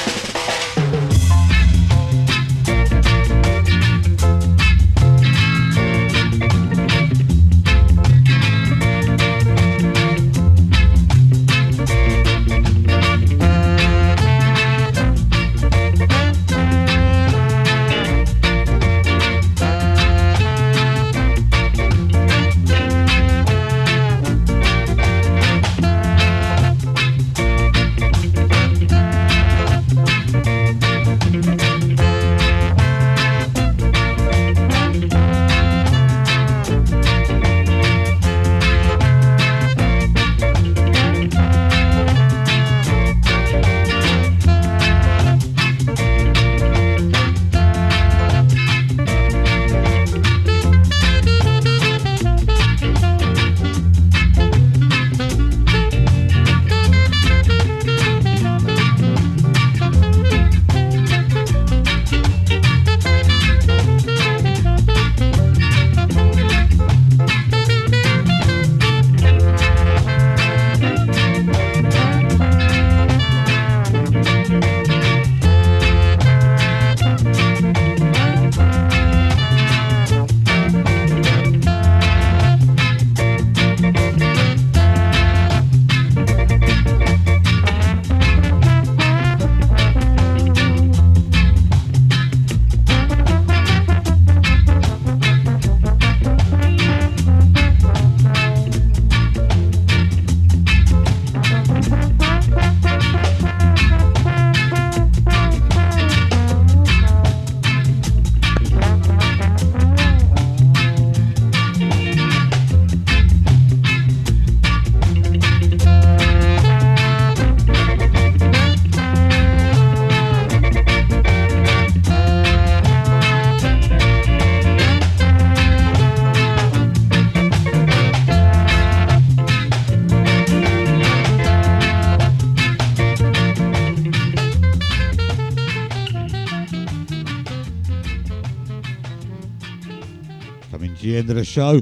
show. 141.44 141.80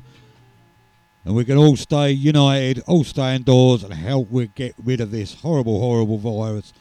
And 1.25 1.35
we 1.37 1.45
can 1.45 1.57
all 1.57 1.77
stay 1.77 2.11
united, 2.11 2.83
all 2.87 3.05
stay 3.05 3.37
indoors, 3.37 3.85
and 3.85 3.95
help 3.95 4.31
we 4.31 4.49
get 4.49 4.75
rid 4.83 5.01
of 5.01 5.11
this 5.11 5.35
horrible, 5.35 5.79
horrible 5.79 6.19
virus 6.19 6.73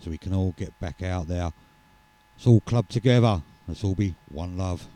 so 0.00 0.10
we 0.10 0.18
can 0.18 0.34
all 0.34 0.52
get 0.56 0.78
back 0.80 1.02
out 1.02 1.28
there. 1.28 1.52
Let's 2.36 2.46
all 2.46 2.60
club 2.60 2.88
together. 2.88 3.42
Let's 3.68 3.84
all 3.84 3.94
be 3.94 4.14
one 4.28 4.58
love. 4.58 4.86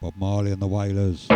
Bob 0.00 0.14
Marley 0.16 0.52
and 0.52 0.60
the 0.60 0.66
Wailers. 0.66 1.28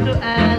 tudo. 0.00 0.18
Ah. 0.22 0.49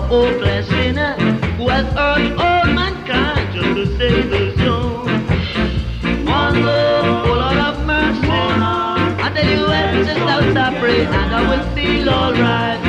Hopeless 0.00 0.68
sinner 0.68 1.14
who 1.56 1.68
has 1.68 1.86
urged 1.96 2.32
all 2.40 2.66
mankind 2.72 3.52
just 3.54 3.74
to 3.76 3.98
save 3.98 4.30
his 4.30 4.58
soul. 4.58 5.04
Love, 6.24 7.26
oh 7.26 7.34
Lord 7.34 7.56
of 7.56 7.86
mercy. 7.86 8.28
I 8.28 9.32
tell 9.34 9.50
you 9.50 9.66
when 9.66 10.04
just 10.04 10.20
out 10.20 10.56
I 10.56 10.78
pray 10.80 11.04
and 11.04 11.34
I 11.34 11.40
will 11.50 11.74
feel 11.74 12.08
alright. 12.08 12.81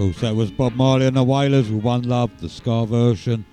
Of 0.00 0.06
course, 0.06 0.20
that 0.22 0.34
was 0.34 0.50
Bob 0.50 0.76
Marley 0.76 1.06
and 1.06 1.14
the 1.14 1.22
Wailers 1.22 1.70
with 1.70 1.84
One 1.84 2.04
Love, 2.04 2.40
the 2.40 2.48
Ska 2.48 2.86
version. 2.86 3.44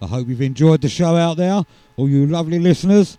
I 0.00 0.08
hope 0.08 0.26
you've 0.26 0.42
enjoyed 0.42 0.80
the 0.80 0.88
show 0.88 1.14
out 1.14 1.36
there, 1.36 1.62
all 1.96 2.08
you 2.08 2.26
lovely 2.26 2.58
listeners, 2.58 3.16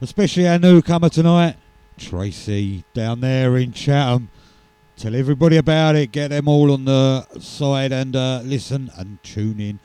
especially 0.00 0.46
our 0.46 0.60
newcomer 0.60 1.08
tonight, 1.08 1.56
Tracy, 1.98 2.84
down 2.94 3.22
there 3.22 3.56
in 3.56 3.72
Chatham. 3.72 4.30
Tell 4.96 5.16
everybody 5.16 5.56
about 5.56 5.96
it, 5.96 6.12
get 6.12 6.28
them 6.28 6.46
all 6.46 6.70
on 6.70 6.84
the 6.84 7.26
side 7.40 7.90
and 7.90 8.14
uh, 8.14 8.42
listen 8.44 8.92
and 8.96 9.20
tune 9.24 9.58
in. 9.58 9.80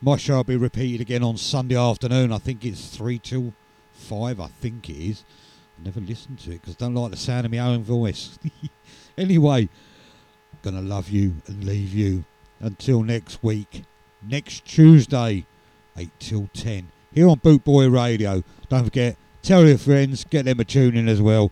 My 0.00 0.18
show 0.18 0.36
will 0.36 0.44
be 0.44 0.56
repeated 0.56 1.00
again 1.00 1.24
on 1.24 1.38
Sunday 1.38 1.76
afternoon. 1.76 2.32
I 2.32 2.38
think 2.38 2.64
it's 2.64 2.96
3 2.96 3.18
till 3.18 3.52
5, 3.94 4.38
I 4.38 4.46
think 4.46 4.88
it 4.88 4.96
is. 4.96 5.24
I 5.76 5.86
never 5.86 5.98
listened 5.98 6.38
to 6.38 6.52
it 6.52 6.60
because 6.60 6.76
I 6.76 6.84
don't 6.84 6.94
like 6.94 7.10
the 7.10 7.16
sound 7.16 7.46
of 7.46 7.50
my 7.50 7.58
own 7.58 7.82
voice. 7.82 8.38
anyway, 9.18 9.68
gonna 10.62 10.80
love 10.80 11.08
you 11.10 11.34
and 11.46 11.64
leave 11.64 11.92
you 11.92 12.24
until 12.60 13.02
next 13.02 13.42
week, 13.42 13.82
next 14.22 14.64
Tuesday, 14.64 15.44
8 15.96 16.10
till 16.18 16.48
10, 16.54 16.88
here 17.12 17.28
on 17.28 17.38
Boot 17.38 17.64
Boy 17.64 17.88
Radio. 17.88 18.42
Don't 18.68 18.84
forget, 18.84 19.16
tell 19.42 19.66
your 19.66 19.78
friends, 19.78 20.24
get 20.24 20.44
them 20.44 20.60
a 20.60 20.64
tune 20.64 20.96
in 20.96 21.08
as 21.08 21.20
well, 21.20 21.50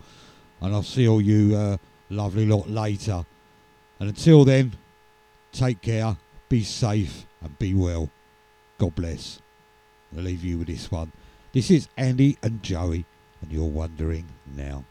and 0.61 0.73
I'll 0.73 0.83
see 0.83 1.09
all 1.09 1.21
you 1.21 1.57
uh, 1.57 1.77
lovely 2.09 2.47
lot 2.47 2.71
later. 2.71 3.25
And 3.99 4.09
until 4.09 4.45
then, 4.45 4.73
take 5.53 5.83
care, 5.83 6.17
be 6.49 6.63
safe, 6.63 7.27
and 7.43 7.59
be 7.59 7.75
well. 7.75 8.11
God 8.79 8.95
bless. 8.95 9.41
I'll 10.17 10.23
leave 10.23 10.45
you 10.45 10.59
with 10.59 10.69
this 10.69 10.91
one. 10.91 11.13
This 11.53 11.71
is 11.71 11.89
Andy 11.97 12.39
and 12.43 12.63
Joey, 12.63 13.05
and 13.43 13.53
you're 13.53 13.65
wondering 13.65 14.27
now. 14.57 14.85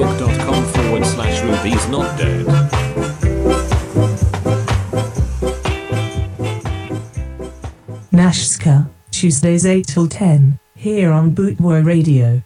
www.facebook.com 0.00 0.64
forward 0.66 1.06
slash 1.06 1.42
Ruby's 1.42 1.88
Not 1.88 2.18
Dead. 2.18 2.46
Nashska, 8.12 8.88
Tuesdays 9.10 9.66
8 9.66 9.86
till 9.86 10.06
10, 10.08 10.58
here 10.74 11.10
on 11.12 11.34
Bootboy 11.34 11.84
Radio. 11.84 12.42